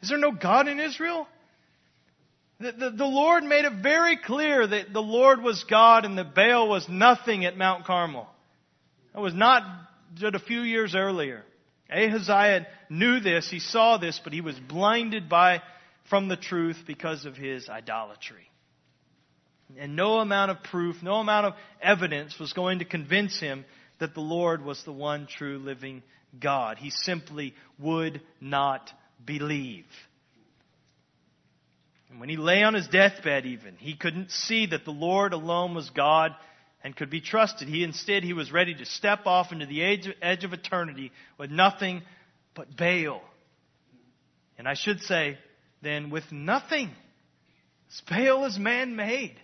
[0.02, 1.28] Is there no God in Israel?
[2.60, 6.36] The, the, the, Lord made it very clear that the Lord was God and that
[6.36, 8.28] Baal was nothing at Mount Carmel.
[9.14, 9.64] That was not
[10.22, 11.44] a few years earlier.
[11.90, 15.62] Ahaziah knew this, he saw this, but he was blinded by,
[16.10, 18.50] from the truth because of his idolatry.
[19.78, 23.66] And no amount of proof, no amount of evidence was going to convince him
[24.00, 26.04] that the Lord was the one true living
[26.40, 26.78] God.
[26.78, 28.90] He simply would not
[29.24, 29.86] believe.
[32.10, 35.76] And when he lay on his deathbed even, he couldn't see that the Lord alone
[35.76, 36.32] was God
[36.86, 37.68] and could be trusted.
[37.68, 41.50] He instead, he was ready to step off into the edge, edge of eternity with
[41.50, 42.04] nothing
[42.54, 43.24] but Baal.
[44.60, 45.40] And I should say,
[45.82, 46.92] then with nothing.
[48.08, 49.36] Baal is man-made.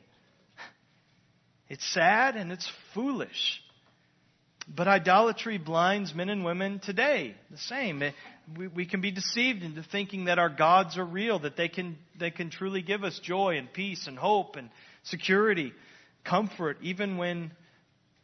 [1.67, 3.59] It's sad and it's foolish.
[4.67, 7.33] But idolatry blinds men and women today.
[7.49, 8.11] The same eh,
[8.55, 11.97] we, we can be deceived into thinking that our gods are real, that they can,
[12.19, 14.69] they can truly give us joy and peace and hope and
[15.05, 15.73] security,
[16.23, 17.51] comfort, even when,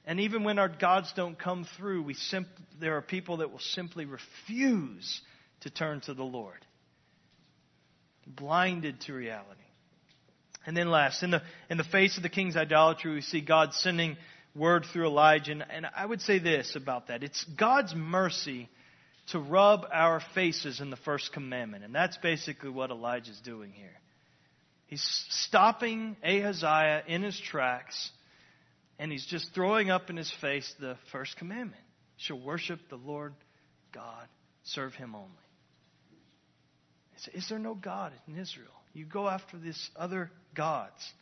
[0.05, 2.47] and even when our gods don't come through, we simp,
[2.79, 5.21] there are people that will simply refuse
[5.62, 6.65] to turn to the Lord.
[8.25, 9.62] Blinded to reality.
[10.65, 13.73] And then last, in the, in the face of the king's idolatry, we see God
[13.73, 14.17] sending
[14.53, 15.53] word through Elijah.
[15.53, 17.23] And, and I would say this about that.
[17.23, 18.67] It's God's mercy
[19.31, 21.83] to rub our faces in the first commandment.
[21.83, 23.95] And that's basically what Elijah's doing here.
[24.88, 28.12] He's stopping Ahaziah in his tracks,
[28.97, 31.84] and he's just throwing up in his face the first commandment.
[32.17, 33.34] You shall worship the Lord
[33.93, 34.28] God,
[34.63, 35.28] serve him only.
[37.34, 38.71] Is there no God in Israel?
[38.93, 41.13] You go after these other gods.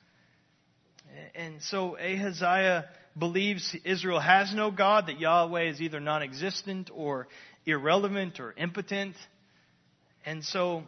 [1.34, 2.86] And so Ahaziah
[3.18, 7.28] believes Israel has no God, that Yahweh is either non existent or
[7.66, 9.16] irrelevant or impotent.
[10.26, 10.84] And so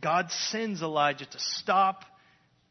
[0.00, 2.04] God sends Elijah to stop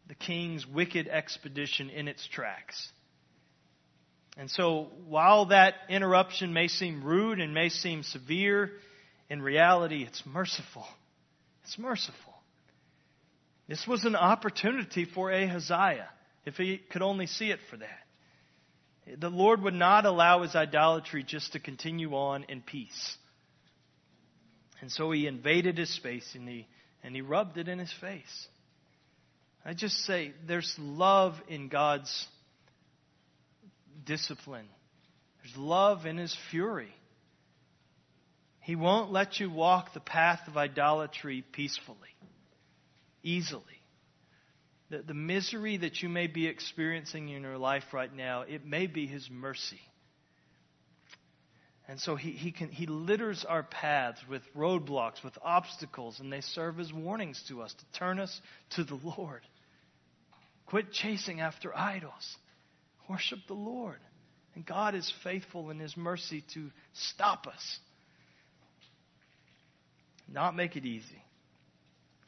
[0.07, 2.89] the king's wicked expedition in its tracks.
[4.37, 8.71] And so, while that interruption may seem rude and may seem severe,
[9.29, 10.85] in reality, it's merciful.
[11.63, 12.33] It's merciful.
[13.67, 16.09] This was an opportunity for Ahaziah,
[16.45, 19.19] if he could only see it for that.
[19.19, 23.17] The Lord would not allow his idolatry just to continue on in peace.
[24.81, 26.67] And so he invaded his space and he,
[27.05, 28.47] and he rubbed it in his face.
[29.63, 32.27] I just say there's love in God's
[34.05, 34.67] discipline,
[35.41, 36.91] there's love in his fury.
[38.61, 41.97] He won't let you walk the path of idolatry peacefully,
[43.21, 43.61] easily.
[44.89, 48.87] The, the misery that you may be experiencing in your life right now, it may
[48.87, 49.79] be His mercy.
[51.87, 56.41] And so he, he, can, he litters our paths with roadblocks, with obstacles, and they
[56.41, 59.41] serve as warnings to us to turn us to the Lord.
[60.65, 62.37] Quit chasing after idols.
[63.07, 63.99] Worship the Lord.
[64.55, 67.79] And God is faithful in His mercy to stop us.
[70.27, 71.21] Not make it easy.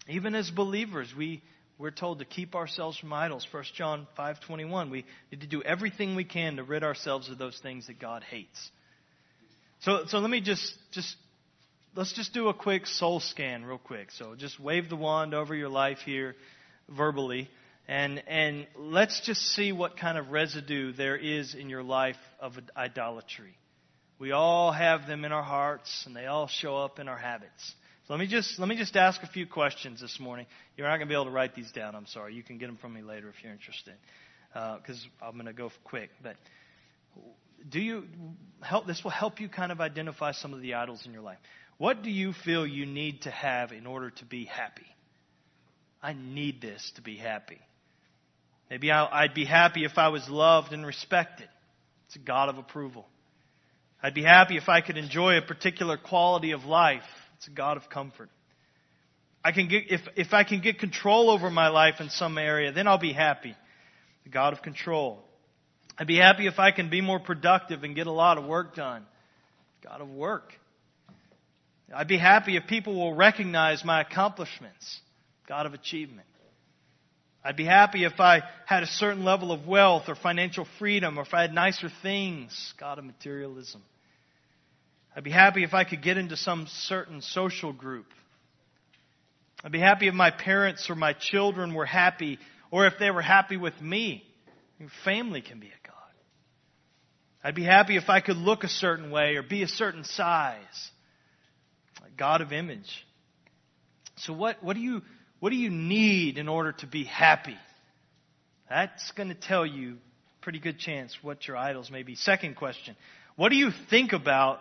[0.08, 1.42] Even as believers, we,
[1.80, 3.48] we're told to keep ourselves from idols.
[3.50, 7.58] 1 John 5.21, we need to do everything we can to rid ourselves of those
[7.58, 8.72] things that God hates.
[9.82, 11.16] So, so let me just, just,
[11.96, 14.12] let's just do a quick soul scan real quick.
[14.12, 16.36] So just wave the wand over your life here
[16.90, 17.50] verbally.
[17.88, 22.54] And, and let's just see what kind of residue there is in your life of
[22.76, 23.56] idolatry.
[24.20, 27.76] We all have them in our hearts, and they all show up in our habits.
[28.08, 30.48] So let me just let me just ask a few questions this morning.
[30.76, 31.94] You're not going to be able to write these down.
[31.94, 32.34] I'm sorry.
[32.34, 33.94] You can get them from me later if you're interested,
[34.54, 36.10] because uh, I'm going to go quick.
[36.24, 36.36] But
[37.70, 38.04] do you
[38.62, 38.88] help?
[38.88, 41.38] This will help you kind of identify some of the idols in your life.
[41.78, 44.86] What do you feel you need to have in order to be happy?
[46.02, 47.60] I need this to be happy.
[48.70, 51.48] Maybe I'd be happy if I was loved and respected.
[52.08, 53.06] It's a God of approval.
[54.02, 57.04] I'd be happy if I could enjoy a particular quality of life.
[57.38, 58.30] It's a God of comfort.
[59.44, 62.72] I can get, if, if I can get control over my life in some area,
[62.72, 63.56] then I'll be happy.
[64.24, 65.24] The God of control.
[65.98, 68.76] I'd be happy if I can be more productive and get a lot of work
[68.76, 69.06] done.
[69.84, 70.54] God of work.
[71.94, 75.00] I'd be happy if people will recognize my accomplishments.
[75.48, 76.28] God of achievement.
[77.44, 81.22] I'd be happy if I had a certain level of wealth or financial freedom or
[81.22, 82.74] if I had nicer things.
[82.78, 83.82] God of materialism.
[85.16, 88.08] I'd be happy if I could get into some certain social group.
[89.64, 92.38] I'd be happy if my parents or my children were happy
[92.70, 94.24] or if they were happy with me.
[94.78, 95.87] Your family can be a.
[97.48, 100.92] I'd be happy if I could look a certain way or be a certain size.
[102.18, 103.08] God of image.
[104.18, 105.02] So what, what do you
[105.40, 107.56] what do you need in order to be happy?
[108.70, 109.96] That's going to tell you
[110.42, 112.16] pretty good chance what your idols may be.
[112.16, 112.98] Second question.
[113.38, 114.60] What do you think about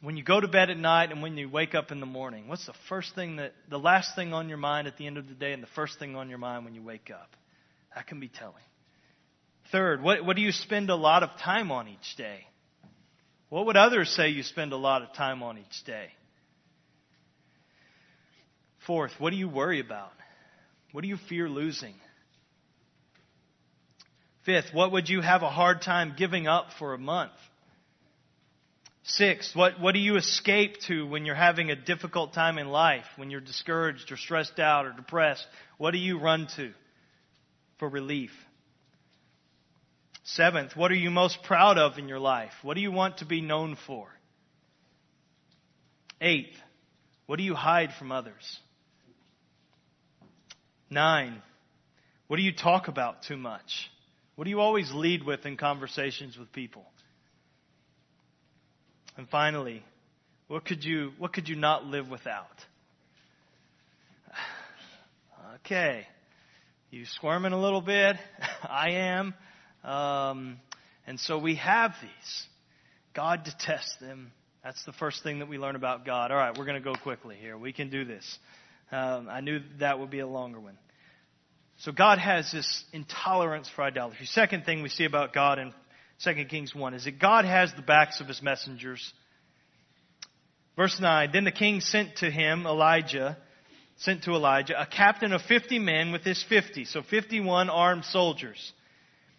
[0.00, 2.46] when you go to bed at night and when you wake up in the morning?
[2.46, 5.26] What's the first thing that, the last thing on your mind at the end of
[5.26, 7.34] the day and the first thing on your mind when you wake up?
[7.96, 8.62] That can be telling.
[9.72, 12.46] Third, what, what do you spend a lot of time on each day?
[13.48, 16.08] What would others say you spend a lot of time on each day?
[18.86, 20.12] Fourth, what do you worry about?
[20.92, 21.94] What do you fear losing?
[24.44, 27.32] Fifth, what would you have a hard time giving up for a month?
[29.02, 33.04] Sixth, what, what do you escape to when you're having a difficult time in life,
[33.16, 35.46] when you're discouraged or stressed out or depressed?
[35.78, 36.72] What do you run to
[37.78, 38.30] for relief?
[40.30, 42.52] Seventh, what are you most proud of in your life?
[42.62, 44.08] What do you want to be known for?
[46.20, 46.56] Eighth,
[47.26, 48.58] what do you hide from others?
[50.90, 51.40] Nine,
[52.26, 53.88] what do you talk about too much?
[54.34, 56.84] What do you always lead with in conversations with people?
[59.16, 59.84] And finally,
[60.48, 62.46] what could you, what could you not live without?
[65.64, 66.06] Okay.
[66.90, 68.16] You squirming a little bit?
[68.62, 69.34] I am.
[69.86, 70.58] Um,
[71.06, 72.46] and so we have these.
[73.14, 74.32] God detests them.
[74.64, 76.32] That's the first thing that we learn about God.
[76.32, 77.56] All right, we're going to go quickly here.
[77.56, 78.38] We can do this.
[78.90, 80.76] Um, I knew that would be a longer one.
[81.78, 84.26] So God has this intolerance for idolatry.
[84.26, 85.72] Second thing we see about God in
[86.24, 89.12] 2 Kings 1 is that God has the backs of his messengers.
[90.74, 93.36] Verse 9, then the king sent to him Elijah,
[93.98, 98.72] sent to Elijah, a captain of 50 men with his 50, so 51 armed soldiers.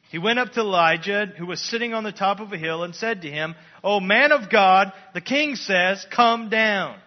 [0.10, 2.95] He went up to Elijah, who was sitting on the top of a hill, and
[2.95, 6.97] said to him, O man of God, the king says, come down.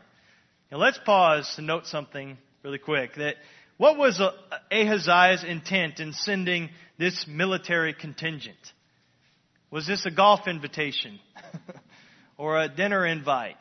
[0.70, 3.14] Now let's pause to note something really quick.
[3.14, 3.36] That
[3.78, 4.20] what was
[4.70, 8.58] Ahaziah's intent in sending this military contingent?
[9.70, 11.18] Was this a golf invitation?
[12.38, 13.56] or a dinner invite?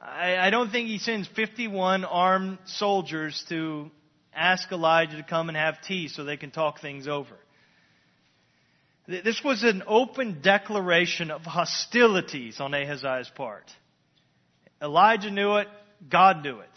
[0.00, 3.90] I, I don't think he sends 51 armed soldiers to
[4.34, 7.36] ask Elijah to come and have tea so they can talk things over.
[9.08, 13.64] This was an open declaration of hostilities on Ahaziah's part.
[14.82, 15.68] Elijah knew it,
[16.10, 16.68] God knew it.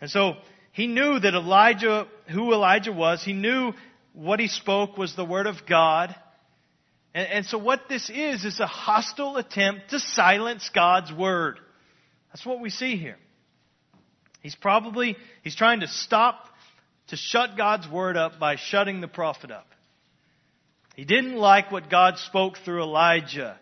[0.00, 0.34] And so
[0.72, 3.72] he knew that Elijah, who Elijah was, he knew
[4.14, 6.12] what he spoke was the word of God.
[7.14, 11.60] And, and, so what this is, is a hostile attempt to silence God's word.
[12.32, 13.16] That's what we see here.
[14.42, 16.48] He's probably, he's trying to stop,
[17.08, 19.66] to shut God's word up by shutting the prophet up.
[20.98, 23.56] He didn't like what God spoke through Elijah,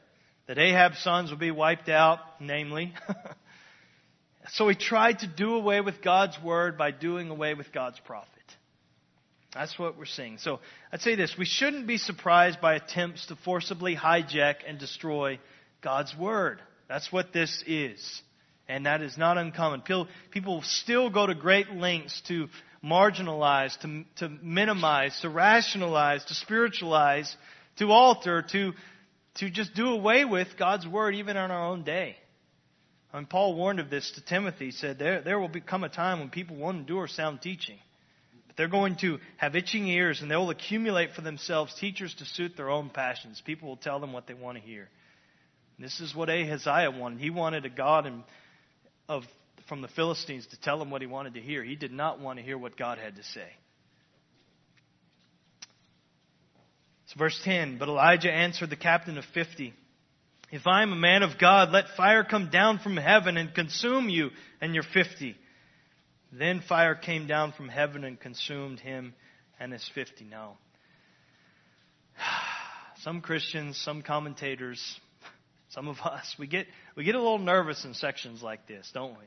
[0.46, 2.94] that Ahab's sons would be wiped out, namely.
[4.52, 8.30] so he tried to do away with God's word by doing away with God's prophet.
[9.52, 10.38] That's what we're seeing.
[10.38, 10.60] So
[10.90, 15.38] I'd say this we shouldn't be surprised by attempts to forcibly hijack and destroy
[15.82, 16.62] God's word.
[16.88, 18.22] That's what this is.
[18.68, 19.82] And that is not uncommon.
[20.30, 22.48] People still go to great lengths to
[22.84, 27.36] marginalize, to, to minimize, to rationalize, to spiritualize,
[27.78, 28.72] to alter, to,
[29.36, 32.16] to just do away with God's word even in our own day.
[33.12, 34.66] And Paul warned of this to Timothy.
[34.66, 37.78] He said, there, there will become a time when people won't endure sound teaching.
[38.46, 42.56] But they're going to have itching ears and they'll accumulate for themselves teachers to suit
[42.56, 43.40] their own passions.
[43.44, 44.88] People will tell them what they want to hear.
[45.76, 47.20] And this is what Ahaziah wanted.
[47.20, 48.22] He wanted a God and
[49.08, 49.24] of,
[49.68, 51.62] from the Philistines to tell him what he wanted to hear.
[51.62, 53.48] He did not want to hear what God had to say.
[57.06, 59.72] So verse 10, but Elijah answered the captain of 50,
[60.50, 64.08] If I am a man of God, let fire come down from heaven and consume
[64.08, 64.30] you
[64.60, 65.36] and your 50.
[66.32, 69.14] Then fire came down from heaven and consumed him
[69.60, 70.24] and his 50.
[70.24, 70.58] Now,
[73.02, 75.00] some Christians, some commentators,
[75.70, 79.12] some of us, we get, we get a little nervous in sections like this, don't
[79.12, 79.24] we?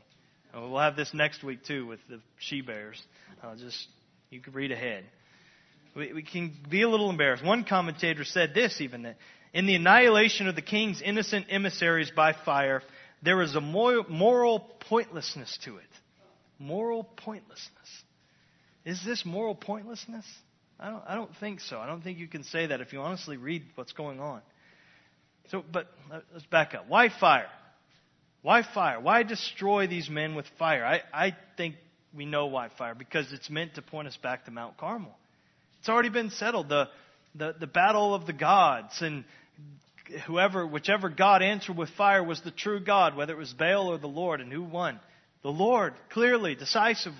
[0.53, 3.01] And we'll have this next week too with the she bears.
[3.43, 3.87] Uh, just,
[4.29, 5.05] you can read ahead.
[5.95, 7.43] We, we can be a little embarrassed.
[7.43, 9.17] One commentator said this even that
[9.53, 12.81] in the annihilation of the king's innocent emissaries by fire,
[13.23, 15.83] there is a moral pointlessness to it.
[16.57, 17.87] Moral pointlessness.
[18.85, 20.25] Is this moral pointlessness?
[20.79, 21.79] I don't, I don't think so.
[21.79, 24.41] I don't think you can say that if you honestly read what's going on.
[25.51, 25.87] So, but
[26.33, 26.85] let's back up.
[26.87, 27.49] Why fire?
[28.41, 28.99] Why fire?
[28.99, 30.85] Why destroy these men with fire?
[30.85, 31.75] I, I think
[32.15, 35.15] we know why fire, because it's meant to point us back to Mount Carmel.
[35.79, 36.69] It's already been settled.
[36.69, 36.89] The,
[37.35, 39.23] the, the battle of the gods and
[40.25, 43.97] whoever, whichever God answered with fire was the true God, whether it was Baal or
[43.97, 44.99] the Lord, and who won?
[45.43, 47.17] The Lord, clearly, decisively.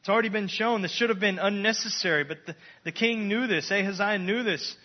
[0.00, 0.82] It's already been shown.
[0.82, 3.70] This should have been unnecessary, but the, the king knew this.
[3.70, 4.76] Ahaziah knew this.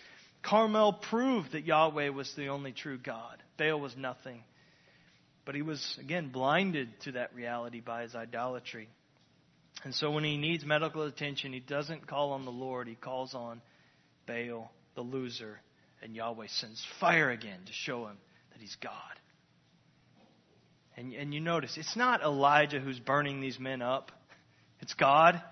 [0.44, 3.42] Carmel proved that Yahweh was the only true God.
[3.56, 4.42] Baal was nothing.
[5.44, 8.88] But he was, again, blinded to that reality by his idolatry.
[9.82, 13.34] And so when he needs medical attention, he doesn't call on the Lord, he calls
[13.34, 13.60] on
[14.26, 15.60] Baal, the loser,
[16.02, 18.16] and Yahweh sends fire again to show him
[18.52, 18.92] that he's God.
[20.96, 24.12] And, and you notice, it's not Elijah who's burning these men up,
[24.80, 25.42] it's God.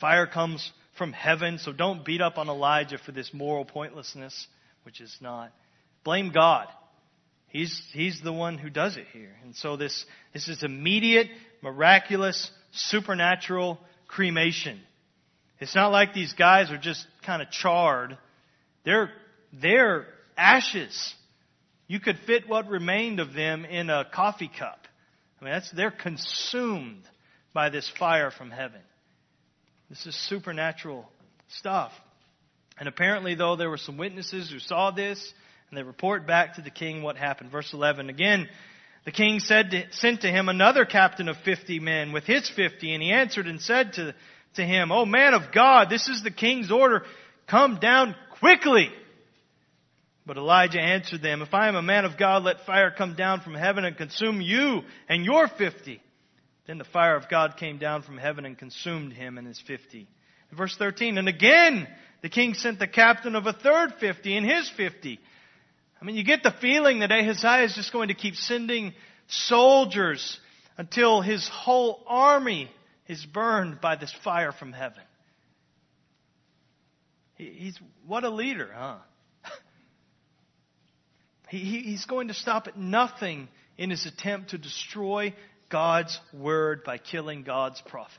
[0.00, 4.48] Fire comes from heaven, so don't beat up on Elijah for this moral pointlessness,
[4.82, 5.52] which is not.
[6.04, 6.66] Blame God.
[7.48, 9.34] He's, he's the one who does it here.
[9.42, 11.28] And so this, this is immediate,
[11.62, 14.80] miraculous, supernatural cremation.
[15.60, 18.18] It's not like these guys are just kind of charred.
[18.84, 19.10] They're,
[19.52, 21.14] they're ashes.
[21.86, 24.80] You could fit what remained of them in a coffee cup.
[25.40, 27.02] I mean, that's, they're consumed
[27.54, 28.80] by this fire from heaven.
[29.88, 31.08] This is supernatural
[31.48, 31.92] stuff.
[32.78, 35.32] And apparently, though, there were some witnesses who saw this,
[35.70, 37.50] and they report back to the king what happened.
[37.50, 38.48] Verse 11 again,
[39.04, 42.92] the king said to, sent to him another captain of fifty men with his fifty,
[42.92, 44.14] and he answered and said to,
[44.56, 47.04] to him, O man of God, this is the king's order.
[47.46, 48.90] Come down quickly.
[50.26, 53.40] But Elijah answered them, If I am a man of God, let fire come down
[53.40, 56.02] from heaven and consume you and your fifty.
[56.68, 60.06] Then the fire of God came down from heaven and consumed him and his fifty.
[60.50, 61.88] In verse 13, and again
[62.20, 65.18] the king sent the captain of a third fifty and his fifty.
[66.00, 68.92] I mean, you get the feeling that Ahaziah is just going to keep sending
[69.28, 70.38] soldiers
[70.76, 72.70] until his whole army
[73.08, 75.02] is burned by this fire from heaven.
[77.36, 78.96] He's what a leader, huh?
[81.48, 83.48] he, he's going to stop at nothing
[83.78, 85.32] in his attempt to destroy
[85.70, 88.14] God's word by killing God's prophet.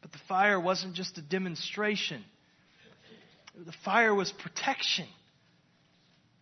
[0.00, 2.24] But the fire wasn't just a demonstration.
[3.54, 5.06] The fire was protection.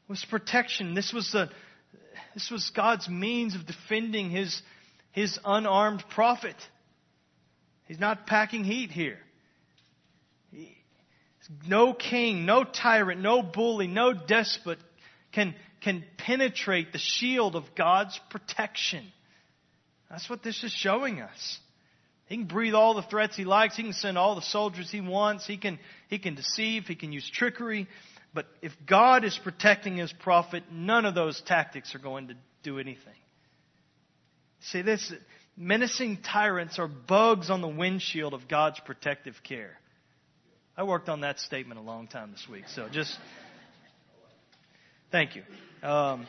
[0.08, 0.94] Was protection.
[0.94, 1.50] This was the
[2.34, 4.62] this was God's means of defending his,
[5.12, 6.56] his unarmed prophet.
[7.86, 9.18] He's not packing heat here.
[10.50, 10.76] He,
[11.66, 14.78] no king, no tyrant, no bully, no despot
[15.32, 19.04] can, can penetrate the shield of God's protection.
[20.10, 21.58] That's what this is showing us.
[22.26, 23.76] He can breathe all the threats he likes.
[23.76, 25.46] He can send all the soldiers he wants.
[25.46, 26.84] He can, he can deceive.
[26.86, 27.86] He can use trickery.
[28.34, 32.78] But if God is protecting his prophet, none of those tactics are going to do
[32.78, 33.14] anything.
[34.60, 35.12] See this?
[35.56, 39.78] Menacing tyrants are bugs on the windshield of God's protective care.
[40.76, 43.16] I worked on that statement a long time this week, so just
[45.10, 45.42] thank you.
[45.82, 46.26] Um,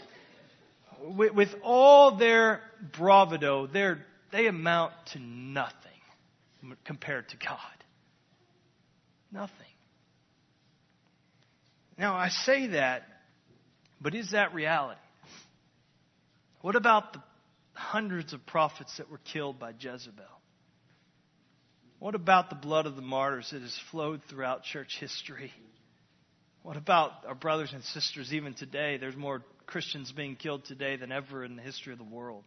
[1.15, 2.61] with, with all their
[2.97, 3.67] bravado,
[4.31, 5.75] they amount to nothing
[6.85, 7.57] compared to God.
[9.31, 9.55] Nothing.
[11.97, 13.03] Now, I say that,
[14.01, 14.99] but is that reality?
[16.61, 17.21] What about the
[17.73, 20.25] hundreds of prophets that were killed by Jezebel?
[21.99, 25.51] What about the blood of the martyrs that has flowed throughout church history?
[26.63, 28.97] What about our brothers and sisters even today?
[28.97, 32.43] There's more Christians being killed today than ever in the history of the world.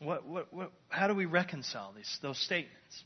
[0.00, 3.04] What, what, what, how do we reconcile these, those statements?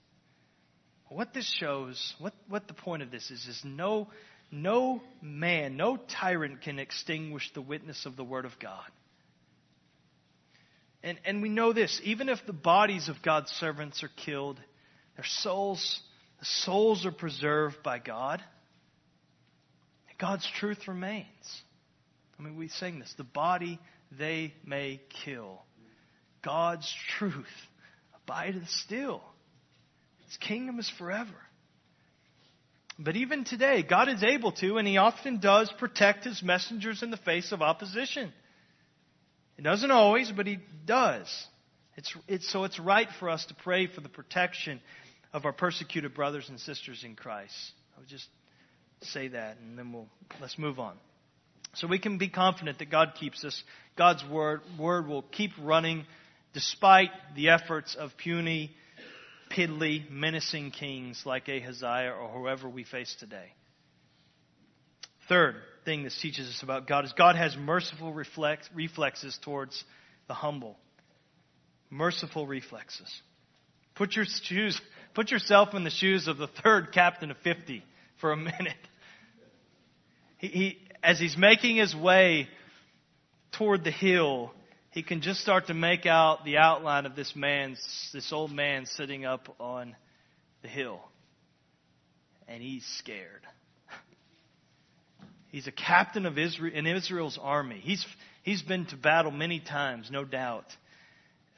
[1.09, 4.09] What this shows, what, what the point of this is, is no,
[4.51, 8.85] no man, no tyrant can extinguish the witness of the Word of God.
[11.03, 14.59] And, and we know this, even if the bodies of God's servants are killed,
[15.17, 16.01] their souls,
[16.39, 18.43] the souls are preserved by God.
[20.19, 21.27] God's truth remains.
[22.39, 23.79] I mean, we sing this the body
[24.19, 25.63] they may kill.
[26.43, 27.47] God's truth
[28.15, 29.23] abideth still.
[30.27, 31.31] His kingdom is forever.
[32.99, 37.11] But even today, God is able to, and He often does, protect His messengers in
[37.11, 38.33] the face of opposition.
[39.57, 41.29] He doesn't always, but He does.
[41.97, 44.81] It's, it's, so it's right for us to pray for the protection
[45.33, 47.55] of our persecuted brothers and sisters in Christ.
[47.97, 48.27] I would just
[49.05, 50.09] say that, and then we'll
[50.41, 50.97] let's move on.
[51.75, 53.63] So we can be confident that God keeps us.
[53.97, 56.05] God's word, word will keep running
[56.53, 58.73] despite the efforts of puny
[59.51, 63.53] piddly, menacing kings like Ahaziah or whoever we face today.
[65.29, 69.85] Third thing this teaches us about God is God has merciful reflex, reflexes towards
[70.29, 70.77] the humble.
[71.91, 73.11] Merciful reflexes.
[73.95, 74.81] Put your shoes,
[75.15, 77.85] put yourself in the shoes of the third captain of 50
[78.21, 78.77] for a minute.
[80.43, 82.49] He, he, as he's making his way
[83.53, 84.53] toward the hill,
[84.91, 87.77] he can just start to make out the outline of this man,
[88.13, 89.97] this old man sitting up on
[90.61, 91.01] the hill.
[92.49, 93.47] And he's scared.
[95.49, 97.81] He's a captain of Israel in Israel's army.
[97.83, 98.05] He's
[98.43, 100.65] he's been to battle many times, no doubt.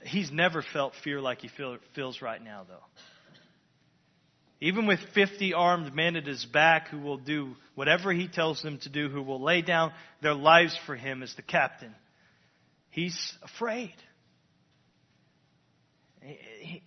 [0.03, 2.85] He's never felt fear like he feel, feels right now, though.
[4.65, 8.79] Even with 50 armed men at his back who will do whatever he tells them
[8.79, 9.93] to do, who will lay down
[10.23, 11.95] their lives for him as the captain,
[12.89, 13.95] He's afraid.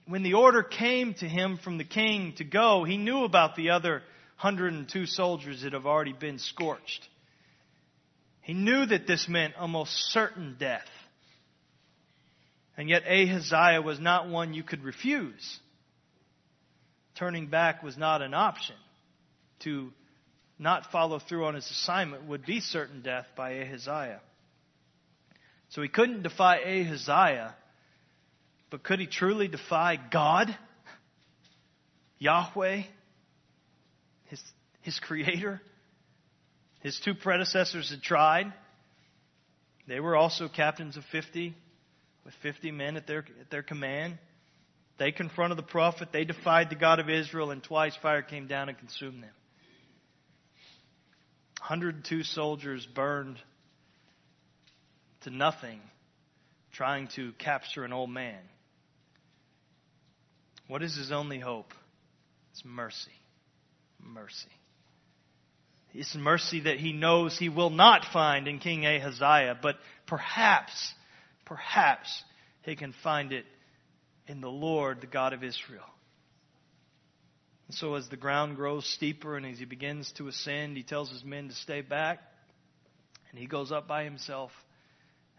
[0.07, 3.69] When the order came to him from the king to go, he knew about the
[3.69, 4.01] other
[4.41, 7.07] 102 soldiers that have already been scorched.
[8.41, 10.87] He knew that this meant almost certain death.
[12.75, 15.59] And yet Ahaziah was not one you could refuse.
[17.17, 18.75] Turning back was not an option.
[19.61, 19.91] To
[20.59, 24.21] not follow through on his assignment would be certain death by Ahaziah.
[25.69, 27.55] So he couldn't defy Ahaziah,
[28.69, 30.55] but could he truly defy God?
[32.19, 32.83] Yahweh?
[34.25, 34.41] His,
[34.81, 35.61] his creator?
[36.81, 38.53] His two predecessors had tried.
[39.87, 41.55] They were also captains of 50,
[42.25, 44.17] with 50 men at their, at their command.
[44.97, 46.09] They confronted the prophet.
[46.11, 49.33] They defied the God of Israel, and twice fire came down and consumed them.
[51.59, 53.37] 102 soldiers burned
[55.21, 55.81] to nothing
[56.71, 58.39] trying to capture an old man.
[60.67, 61.73] What is his only hope?
[62.51, 63.11] It's mercy.
[63.99, 64.49] Mercy.
[65.93, 69.75] It's mercy that he knows he will not find in King Ahaziah, but
[70.05, 70.93] perhaps,
[71.45, 72.23] perhaps
[72.63, 73.45] he can find it
[74.27, 75.85] in the Lord, the God of Israel.
[77.67, 81.09] And so, as the ground grows steeper and as he begins to ascend, he tells
[81.09, 82.19] his men to stay back.
[83.29, 84.51] And he goes up by himself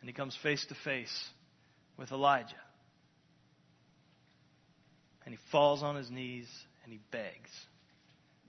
[0.01, 1.29] and he comes face to face
[1.97, 2.55] with Elijah.
[5.25, 6.49] And he falls on his knees
[6.85, 7.51] and he begs.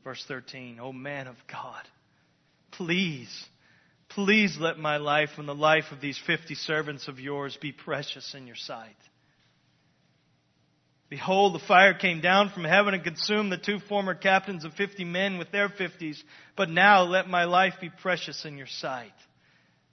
[0.03, 1.83] Verse 13, O man of God,
[2.71, 3.45] please,
[4.09, 8.33] please let my life and the life of these 50 servants of yours be precious
[8.33, 8.95] in your sight.
[11.09, 15.03] Behold, the fire came down from heaven and consumed the two former captains of fifty
[15.03, 16.23] men with their fifties.
[16.55, 19.13] But now let my life be precious in your sight.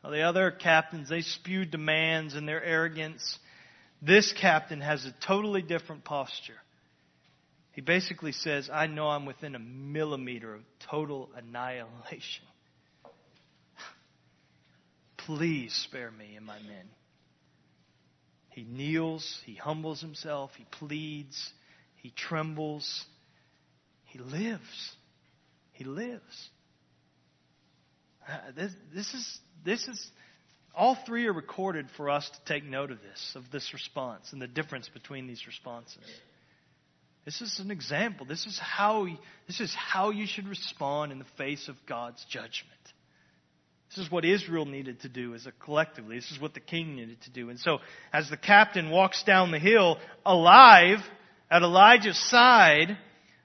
[0.04, 3.38] Now, the other captains, they spewed demands and their arrogance.
[4.02, 6.60] This captain has a totally different posture.
[7.72, 12.44] He basically says, I know I'm within a millimeter of total annihilation.
[15.16, 16.88] Please spare me and my men.
[18.56, 21.52] He kneels, he humbles himself, he pleads,
[21.96, 23.04] he trembles.
[24.04, 24.94] He lives.
[25.72, 26.48] He lives.
[28.26, 30.10] Uh, this, this, is, this is,
[30.74, 34.40] all three are recorded for us to take note of this, of this response and
[34.40, 36.04] the difference between these responses.
[37.26, 38.24] This is an example.
[38.24, 39.06] This is how,
[39.46, 42.75] this is how you should respond in the face of God's judgment.
[43.90, 46.16] This is what Israel needed to do as a collectively.
[46.16, 47.50] This is what the king needed to do.
[47.50, 47.78] And so,
[48.12, 50.98] as the captain walks down the hill, alive,
[51.50, 52.98] at Elijah's side,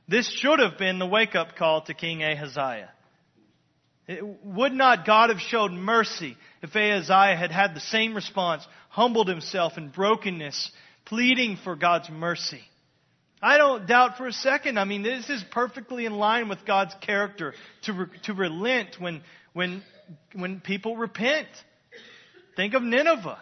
[0.07, 2.89] this should have been the wake up call to King Ahaziah.
[4.07, 9.27] It, would not God have showed mercy if Ahaziah had had the same response, humbled
[9.27, 10.71] himself in brokenness,
[11.05, 12.61] pleading for God's mercy?
[13.41, 14.77] I don't doubt for a second.
[14.77, 19.21] I mean, this is perfectly in line with God's character to, re, to relent when,
[19.53, 19.81] when
[20.33, 21.47] when people repent.
[22.55, 23.39] Think of Nineveh.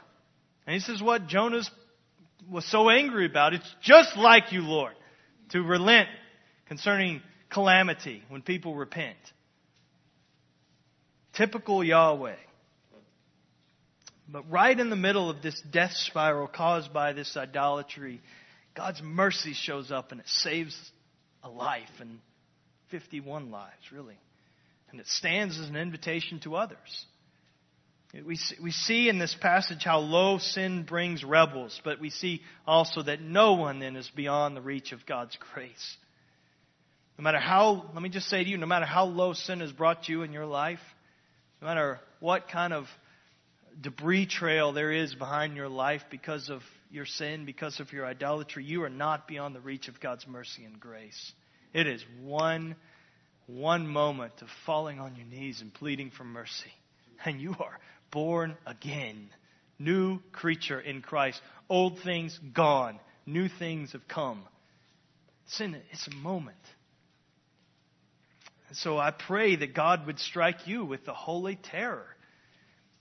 [0.66, 1.62] And he says what Jonah
[2.50, 3.54] was so angry about.
[3.54, 4.93] It's just like you, Lord,
[5.50, 6.10] to relent
[6.68, 9.18] concerning calamity when people repent.
[11.34, 12.36] Typical Yahweh.
[14.32, 18.22] But right in the middle of this death spiral caused by this idolatry,
[18.80, 20.73] God's mercy shows up and it saves
[21.43, 22.19] a life and
[22.91, 24.17] 51 lives, really.
[24.89, 27.05] And it stands as an invitation to others.
[28.13, 33.03] We, we see in this passage how low sin brings rebels, but we see also
[33.03, 35.97] that no one then is beyond the reach of God's grace.
[37.17, 39.73] No matter how, let me just say to you, no matter how low sin has
[39.73, 40.80] brought you in your life,
[41.61, 42.86] no matter what kind of
[43.82, 48.64] debris trail there is behind your life because of your sin, because of your idolatry,
[48.64, 51.34] you are not beyond the reach of God's mercy and grace.
[51.74, 52.76] It is one
[53.50, 56.72] one moment of falling on your knees and pleading for mercy,
[57.26, 57.80] and you are
[58.12, 59.30] born again.
[59.80, 61.42] New creature in Christ.
[61.68, 63.00] Old things gone.
[63.26, 64.44] New things have come.
[65.48, 66.58] Sin, it's a moment.
[68.68, 72.06] And so I pray that God would strike you with the holy terror.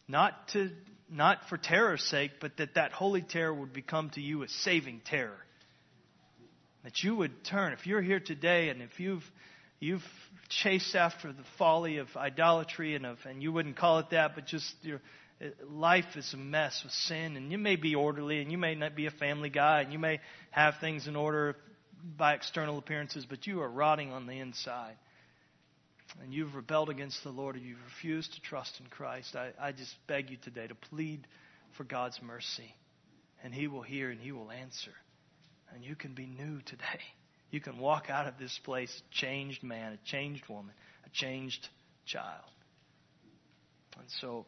[0.07, 0.71] Not to
[1.11, 5.01] not for terror's sake, but that that holy terror would become to you a saving
[5.05, 5.39] terror.
[6.85, 7.73] That you would turn.
[7.73, 9.25] If you're here today and if you've
[9.81, 10.05] you've
[10.49, 14.47] chased after the folly of idolatry and of and you wouldn't call it that but
[14.47, 15.01] just your
[15.69, 18.97] life is a mess with sin and you may be orderly and you may not
[18.97, 20.19] be a family guy and you may
[20.51, 21.55] have things in order
[22.17, 24.97] by external appearances but you are rotting on the inside
[26.23, 29.73] and you've rebelled against the Lord and you've refused to trust in Christ I, I
[29.73, 31.27] just beg you today to plead
[31.77, 32.75] for God's mercy
[33.43, 34.93] and he will hear and he will answer
[35.75, 37.01] and you can be new today
[37.51, 40.75] you can walk out of this place a changed man, a changed woman,
[41.07, 41.69] a changed
[42.07, 42.45] child.
[43.99, 44.47] And so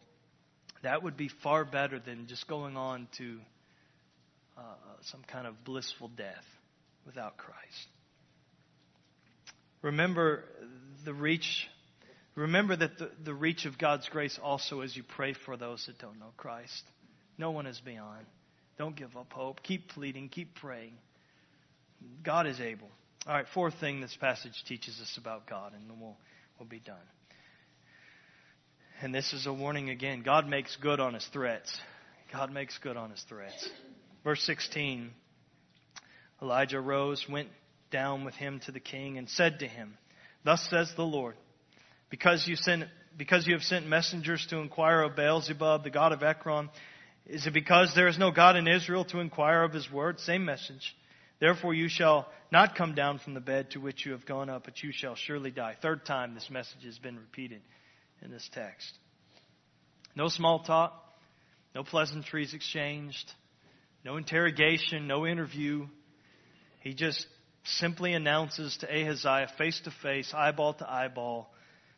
[0.82, 3.38] that would be far better than just going on to
[4.56, 4.62] uh,
[5.04, 6.44] some kind of blissful death
[7.06, 7.88] without Christ.
[9.82, 10.44] Remember
[11.05, 11.66] the reach.
[12.34, 15.98] Remember that the, the reach of God's grace also as you pray for those that
[15.98, 16.82] don't know Christ.
[17.38, 18.26] No one is beyond.
[18.78, 19.62] Don't give up hope.
[19.62, 20.28] Keep pleading.
[20.28, 20.92] Keep praying.
[22.24, 22.88] God is able.
[23.26, 26.16] All right, fourth thing this passage teaches us about God, and then we'll,
[26.59, 26.96] we'll be done.
[29.03, 30.22] And this is a warning again.
[30.22, 31.78] God makes good on his threats.
[32.32, 33.68] God makes good on his threats.
[34.24, 35.11] Verse 16
[36.42, 37.48] Elijah rose, went
[37.90, 39.98] down with him to the king, and said to him,
[40.45, 41.36] Thus says the Lord,
[42.09, 42.84] because you, sent,
[43.16, 46.70] because you have sent messengers to inquire of Beelzebub, the god of Ekron,
[47.26, 50.18] is it because there is no God in Israel to inquire of his word?
[50.20, 50.97] Same message.
[51.38, 54.64] Therefore you shall not come down from the bed to which you have gone up,
[54.64, 55.76] but you shall surely die.
[55.80, 57.62] Third time this message has been repeated
[58.22, 58.93] in this text.
[60.16, 60.93] No small talk,
[61.74, 63.32] no pleasantries exchanged,
[64.05, 65.86] no interrogation, no interview.
[66.80, 67.26] He just
[67.64, 71.52] simply announces to Ahaziah face to face, eyeball to eyeball,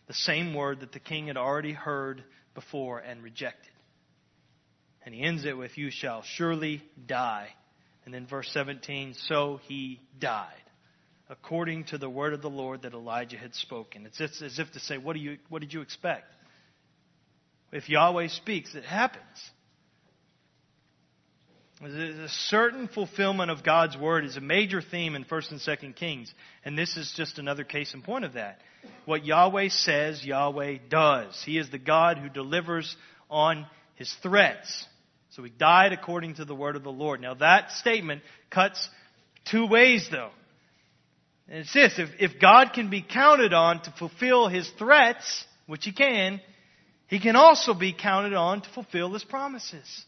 [0.09, 3.73] the same word that the king had already heard before and rejected.
[5.05, 7.49] And he ends it with, You shall surely die.
[8.05, 10.63] And then verse 17, So he died,
[11.29, 14.07] according to the word of the Lord that Elijah had spoken.
[14.07, 16.27] It's as if to say, What, do you, what did you expect?
[17.73, 19.23] If Yahweh speaks, it happens.
[21.85, 26.33] A certain fulfillment of God's word is a major theme in 1st and 2nd Kings,
[26.65, 28.61] and this is just another case in point of that.
[29.05, 31.43] What Yahweh says, Yahweh does.
[31.45, 32.97] He is the God who delivers
[33.29, 33.67] on
[33.97, 34.87] his threats.
[35.31, 37.21] So he died according to the word of the Lord.
[37.21, 38.89] Now that statement cuts
[39.51, 40.31] two ways though.
[41.49, 45.85] And it's this, if, if God can be counted on to fulfill his threats, which
[45.85, 46.41] he can,
[47.09, 50.05] he can also be counted on to fulfill his promises.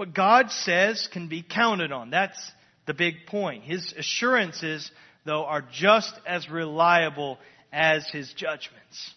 [0.00, 2.08] What God says can be counted on.
[2.08, 2.52] That's
[2.86, 3.64] the big point.
[3.64, 4.90] His assurances,
[5.26, 7.36] though, are just as reliable
[7.70, 9.14] as his judgments.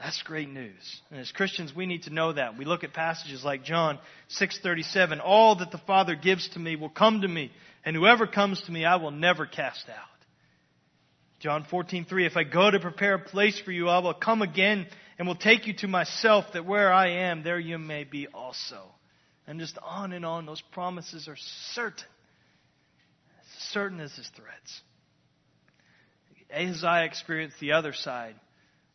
[0.00, 1.00] That's great news.
[1.12, 2.58] And as Christians, we need to know that.
[2.58, 4.00] We look at passages like John
[4.30, 7.52] 6:37, all that the Father gives to me will come to me,
[7.84, 10.24] and whoever comes to me I will never cast out.
[11.38, 14.88] John 14:3, if I go to prepare a place for you, I will come again
[15.20, 18.92] and will take you to myself that where I am there you may be also.
[19.48, 21.36] And just on and on, those promises are
[21.72, 22.04] certain.
[23.70, 24.82] Certain as his threats.
[26.54, 28.34] Ahaziah experienced the other side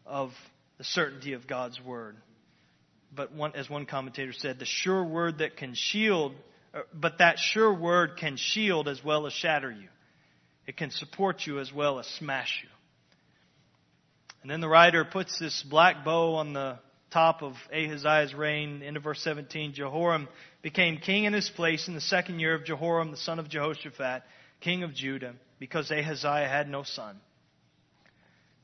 [0.06, 0.32] of
[0.78, 2.16] the certainty of God's word.
[3.16, 6.34] But one, as one commentator said, the sure word that can shield,
[6.74, 9.88] uh, but that sure word can shield as well as shatter you.
[10.68, 12.70] It can support you as well as smash you.
[14.44, 16.80] And then the writer puts this black bow on the
[17.14, 20.28] top of Ahaziah's reign, into verse 17, Jehoram
[20.62, 24.24] became king in his place in the second year of Jehoram, the son of Jehoshaphat,
[24.60, 27.20] king of Judah, because Ahaziah had no son.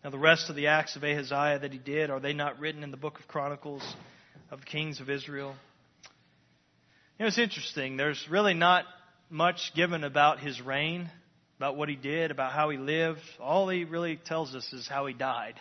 [0.03, 2.83] Now, the rest of the acts of Ahaziah that he did, are they not written
[2.83, 3.83] in the book of Chronicles
[4.49, 5.55] of the kings of Israel?
[7.17, 7.97] You know, it's interesting.
[7.97, 8.85] There's really not
[9.29, 11.09] much given about his reign,
[11.57, 13.19] about what he did, about how he lived.
[13.41, 15.55] All he really tells us is how he died.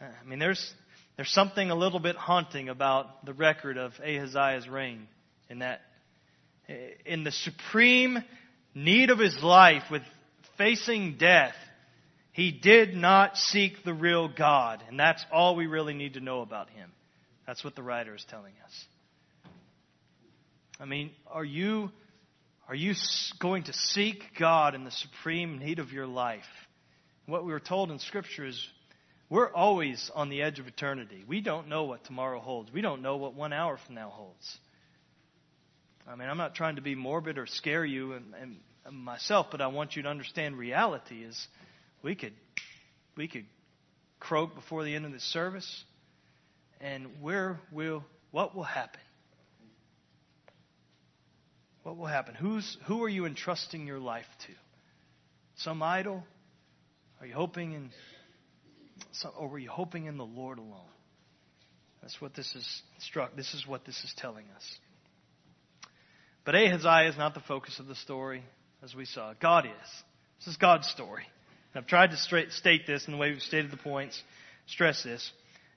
[0.00, 0.74] I mean, there's,
[1.16, 5.08] there's something a little bit haunting about the record of Ahaziah's reign
[5.50, 5.80] in that,
[7.04, 8.18] in the supreme
[8.74, 10.02] need of his life with
[10.56, 11.54] facing death,
[12.32, 14.82] he did not seek the real God.
[14.88, 16.92] And that's all we really need to know about him.
[17.46, 18.84] That's what the writer is telling us.
[20.78, 21.90] I mean, are you,
[22.68, 22.94] are you
[23.40, 26.44] going to seek God in the supreme need of your life?
[27.26, 28.68] What we were told in Scripture is
[29.30, 31.24] we're always on the edge of eternity.
[31.26, 32.72] We don't know what tomorrow holds.
[32.72, 34.58] We don't know what one hour from now holds.
[36.06, 38.56] I mean, I'm not trying to be morbid or scare you and, and
[38.96, 41.46] myself, but I want you to understand reality is
[42.02, 42.32] we could
[43.16, 43.44] we could
[44.18, 45.84] croak before the end of the service,
[46.80, 49.00] and where will what will happen?
[51.82, 52.34] What will happen?
[52.34, 54.52] Who's who are you entrusting your life to?
[55.56, 56.24] Some idol?
[57.20, 57.90] Are you hoping in
[59.20, 60.80] so, or were you hoping in the Lord alone?
[62.02, 63.34] That's what this is struck.
[63.36, 64.78] This is what this is telling us.
[66.44, 68.42] But Ahaziah is not the focus of the story,
[68.82, 69.34] as we saw.
[69.40, 70.02] God is.
[70.38, 71.24] This is God's story.
[71.74, 74.22] And I've tried to straight, state this in the way we've stated the points,
[74.66, 75.30] stress this.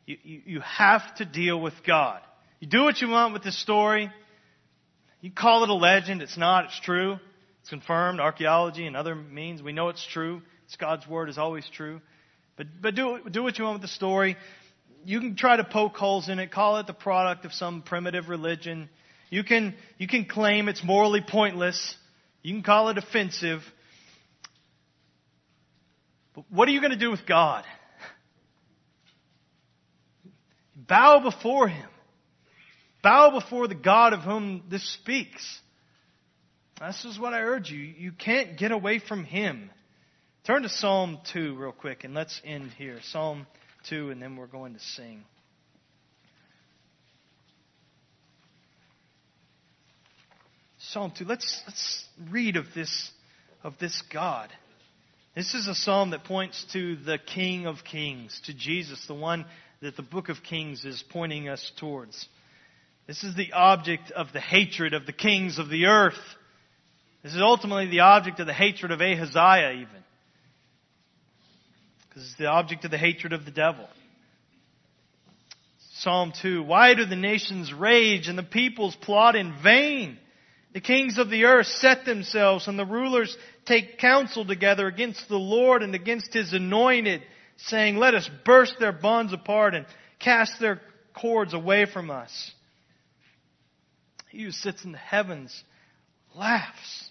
[0.06, 2.22] You, you, you have to deal with God.
[2.60, 4.12] You do what you want with this story.
[5.20, 6.22] You call it a legend.
[6.22, 6.66] It's not.
[6.66, 7.18] It's true.
[7.62, 8.20] It's confirmed.
[8.20, 9.62] Archaeology and other means.
[9.62, 10.42] We know it's true.
[10.66, 12.02] It's God's word is always true.
[12.56, 14.38] But, but do, do what you want with the story.
[15.06, 18.30] You can try to poke holes in it, call it the product of some primitive
[18.30, 18.90] religion.
[19.30, 21.96] You can, you can claim it's morally pointless.
[22.44, 23.62] You can call it offensive.
[26.34, 27.64] But what are you going to do with God?
[30.76, 31.88] Bow before Him.
[33.02, 35.62] Bow before the God of whom this speaks.
[36.80, 37.80] This is what I urge you.
[37.80, 39.70] You can't get away from Him.
[40.44, 42.98] Turn to Psalm 2 real quick and let's end here.
[43.04, 43.46] Psalm
[43.90, 45.24] 2 and then we're going to sing.
[50.80, 51.26] Psalm 2.
[51.26, 53.12] Let's, let's read of this,
[53.64, 54.50] of this God.
[55.36, 59.46] This is a psalm that points to the King of Kings, to Jesus, the one
[59.84, 62.28] that the book of Kings is pointing us towards.
[63.06, 66.20] This is the object of the hatred of the kings of the earth.
[67.22, 70.01] This is ultimately the object of the hatred of Ahaziah, even
[72.12, 73.88] because it's the object of the hatred of the devil.
[76.00, 80.18] Psalm 2 Why do the nations rage and the peoples plot in vain?
[80.74, 85.38] The kings of the earth set themselves, and the rulers take counsel together against the
[85.38, 87.22] Lord and against his anointed,
[87.58, 89.86] saying, Let us burst their bonds apart and
[90.20, 90.82] cast their
[91.14, 92.52] cords away from us.
[94.30, 95.64] He who sits in the heavens
[96.36, 97.10] laughs.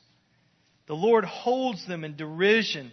[0.87, 2.93] The Lord holds them in derision.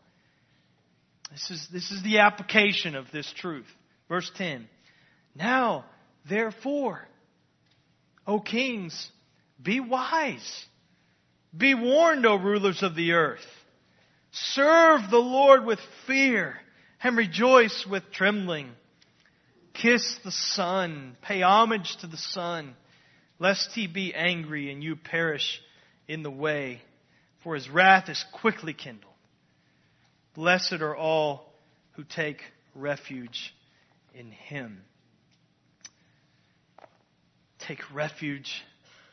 [1.31, 3.67] This is, this is the application of this truth.
[4.09, 4.67] Verse 10.
[5.33, 5.85] Now,
[6.29, 7.07] therefore,
[8.27, 9.09] O kings,
[9.61, 10.65] be wise.
[11.55, 13.45] Be warned, O rulers of the earth.
[14.31, 16.55] Serve the Lord with fear
[17.01, 18.69] and rejoice with trembling.
[19.73, 22.75] Kiss the Son, pay homage to the Son,
[23.39, 25.61] lest he be angry and you perish
[26.07, 26.81] in the way,
[27.43, 29.10] for his wrath is quickly kindled.
[30.33, 31.53] Blessed are all
[31.93, 32.41] who take
[32.73, 33.53] refuge
[34.13, 34.83] in him.
[37.67, 38.63] Take refuge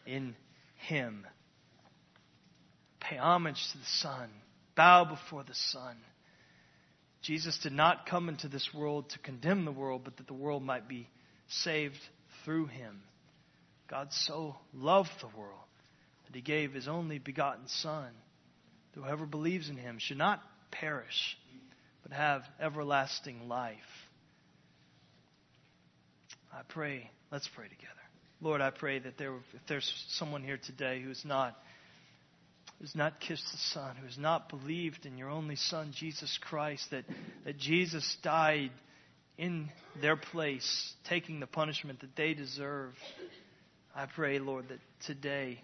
[0.07, 0.35] in
[0.77, 1.27] Him.
[3.01, 4.31] Pay homage to the Son.
[4.75, 5.97] Bow before the Son.
[7.21, 10.63] Jesus did not come into this world to condemn the world, but that the world
[10.63, 11.09] might be
[11.49, 11.99] saved
[12.45, 13.03] through Him.
[13.89, 15.61] God so loved the world
[16.27, 18.11] that He gave His only begotten Son.
[18.95, 21.37] Whoever believes in Him should not perish,
[22.03, 23.77] but have everlasting life.
[26.53, 27.11] I pray.
[27.31, 27.93] Let's pray together.
[28.41, 31.57] Lord, I pray that there, if there's someone here today who's not,
[32.81, 36.91] who's not kissed the Son, who has not believed in your only Son, Jesus Christ,
[36.91, 37.05] that,
[37.45, 38.71] that Jesus died
[39.37, 42.93] in their place, taking the punishment that they deserve,
[43.95, 45.61] I pray, Lord, that today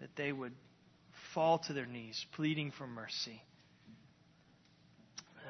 [0.00, 0.52] that they would
[1.32, 3.42] fall to their knees, pleading for mercy.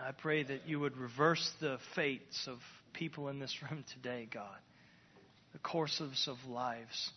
[0.02, 2.58] I pray that you would reverse the fates of
[2.92, 4.58] people in this room today, God
[5.52, 7.10] the courses of lives,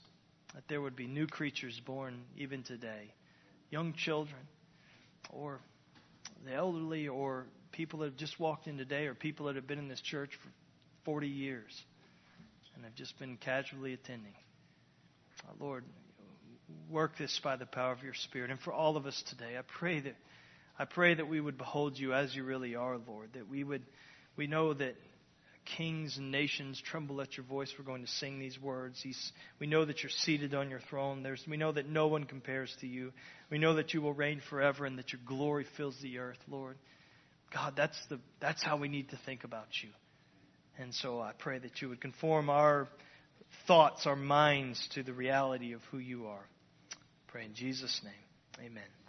[0.54, 3.14] that there would be new creatures born even today,
[3.70, 4.42] young children,
[5.32, 5.60] or
[6.46, 9.80] the elderly, or people that have just walked in today, or people that have been
[9.80, 10.50] in this church for
[11.06, 11.84] 40 years
[12.76, 14.34] and have just been casually attending.
[15.60, 15.86] Lord,
[16.90, 18.52] work this by the power of your Spirit.
[18.52, 20.16] And for all of us today, I pray that
[20.78, 23.30] I pray that we would behold you as you really are, Lord.
[23.34, 23.84] That we would
[24.36, 24.96] we know that
[25.78, 27.74] kings and nations tremble at your voice.
[27.78, 29.00] We're going to sing these words.
[29.02, 31.24] He's, we know that you're seated on your throne.
[31.24, 33.12] There's, we know that no one compares to you.
[33.50, 36.78] We know that you will reign forever and that your glory fills the earth, Lord.
[37.54, 39.90] God, that's, the, that's how we need to think about you.
[40.78, 42.88] And so I pray that you would conform our
[43.66, 46.46] thoughts, our minds to the reality of who you are.
[47.28, 48.68] Pray in Jesus' name.
[48.68, 49.05] Amen.